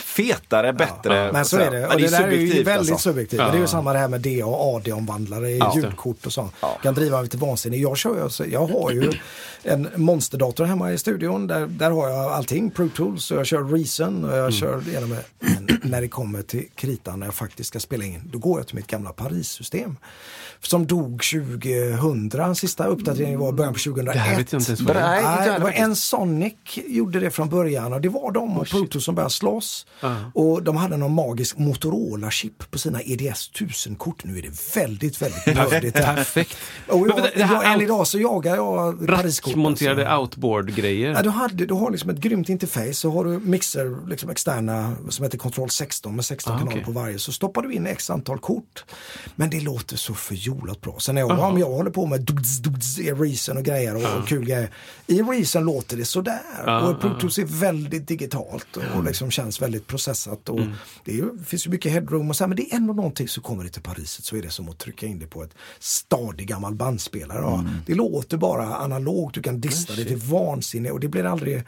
[0.00, 1.32] fetare, bättre.
[1.32, 1.86] Men så är det.
[1.86, 2.98] Och det, där är ju väldigt alltså.
[2.98, 3.38] subjektivt.
[3.38, 6.50] Det är ju samma det här med DA och AD-omvandlare i ljudkort och så.
[6.82, 7.76] Kan driva lite vansinne.
[7.76, 9.12] Jag, kör, alltså- jag har ju
[9.62, 11.46] en monsterdator hemma i studion.
[11.46, 12.70] Där, där har jag allting.
[12.70, 14.52] Pro Tools och jag kör Reason och jag Mm.
[14.52, 15.24] kör det med.
[15.38, 18.20] Men när det kommer till kritan när jag faktiskt ska spela in.
[18.32, 19.96] Då går jag till mitt gamla Paris-system.
[20.60, 22.54] Som dog 2000.
[22.54, 24.14] Sista uppdateringen var början på 2001.
[24.14, 25.22] Det här vet jag inte ens vad det är.
[25.22, 26.54] Nej, det var en Sonic
[26.86, 29.86] gjorde det från början och det var de och Pro Tools som började slåss.
[30.34, 34.24] Och de hade någon magisk Motorola-chip på sina EDS 1000-kort.
[34.24, 35.94] Nu är det väldigt, väldigt nördigt.
[35.94, 36.56] Perfekt.
[36.88, 39.50] Och jag, här jag, än idag så jagar jag Pariskort.
[39.50, 40.22] Rackmonterade alltså.
[40.22, 41.10] outboard-grejer.
[41.10, 44.96] Ja, du, hade, du har liksom ett grymt interface så har du mixer, liksom externa
[45.08, 47.18] som heter Control 16 med 16 Ah, kanaler på varje.
[47.18, 48.84] Så stoppar du in x antal kort.
[49.36, 50.96] Men det låter så förjolat bra.
[50.98, 54.18] Sen när jag, om jag håller på med duds, duds, i Reason och grejer och,
[54.18, 54.70] och kul grejer.
[55.06, 56.40] I Reason låter det sådär.
[56.66, 60.48] Ah, och Pro Tools är väldigt digitalt och, och liksom känns väldigt processat.
[60.48, 60.72] Och Mm.
[61.04, 63.40] det, ju- finns ju mycket headroom och så här, men det är ändå någonting så
[63.40, 66.48] kommer det till Pariset så är det som att trycka in det på ett stadig
[66.48, 67.38] gammal bandspelare.
[67.40, 67.58] Ja.
[67.58, 67.70] Mm.
[67.86, 71.62] Det låter bara analogt, du kan dista det till vansinne och det blir aldrig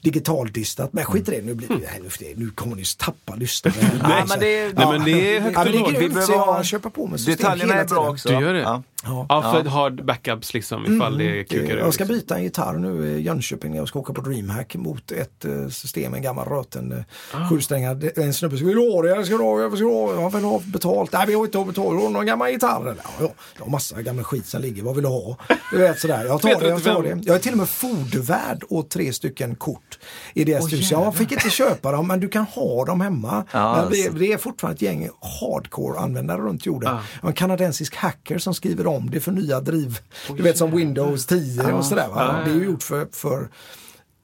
[0.00, 0.92] digitaldistat.
[0.92, 3.74] Men skit i det, nu, blir det, nu, nu kommer ni tappa lyssnare.
[3.80, 5.98] Nej, men det, Nej, men det är högt Ja, men det och är lågt.
[6.00, 8.12] grymt, Vi så jag köper på mig system Detaljerna hela är bra tiden.
[8.12, 8.28] också.
[8.28, 8.60] Du gör det?
[8.60, 8.82] Ja.
[9.06, 9.26] Ja.
[9.28, 11.64] Ja, för hard backups liksom ifall det kukar.
[11.64, 12.16] Mm, Jag ska liksom.
[12.18, 15.68] byta en gitarr nu i Jönköping när jag ska åka på DreamHack mot ett eh,
[15.68, 16.98] system, en gammal röten uh,
[17.32, 17.48] Ah.
[17.48, 18.10] sjusträngad.
[18.16, 19.08] En snubbe ska du ha det?
[19.08, 19.62] Jag ska ha det?
[19.62, 20.20] Jag ska ha det?
[20.22, 21.12] Jag vill ha betalt.
[21.12, 21.76] Nej, vi har inte betalt.
[22.02, 22.80] Har någon gammal gitarr?
[22.80, 22.94] eller?
[23.04, 24.82] Ja, ja, jag har massa gammal skit som ligger.
[24.82, 25.36] Vad vill du ha?
[25.70, 26.24] Du vet sådär.
[26.24, 27.20] Jag tar det, jag tar det.
[27.22, 29.93] Jag är till och med fodervärd åt tre stycken kort
[30.34, 30.90] i deras hus.
[30.90, 33.44] Jag fick inte köpa dem, men du kan ha dem hemma.
[33.52, 33.58] Ja,
[33.90, 34.12] det, alltså.
[34.12, 35.08] det är fortfarande ett gäng
[35.40, 36.98] hardcore-användare runt jorden.
[37.22, 39.98] Har En kanadensisk hacker som skriver om det för nya driv.
[40.36, 42.08] Du vet som Windows 10 och sådär.
[42.08, 42.42] Va?
[42.44, 43.48] Det är ju gjort för, för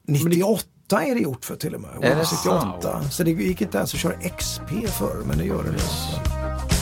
[0.07, 1.89] 98 är det gjort för till och med.
[2.01, 3.09] det Windows 98.
[3.09, 6.80] Så det gick inte ens att köra XP för men det gör det nu.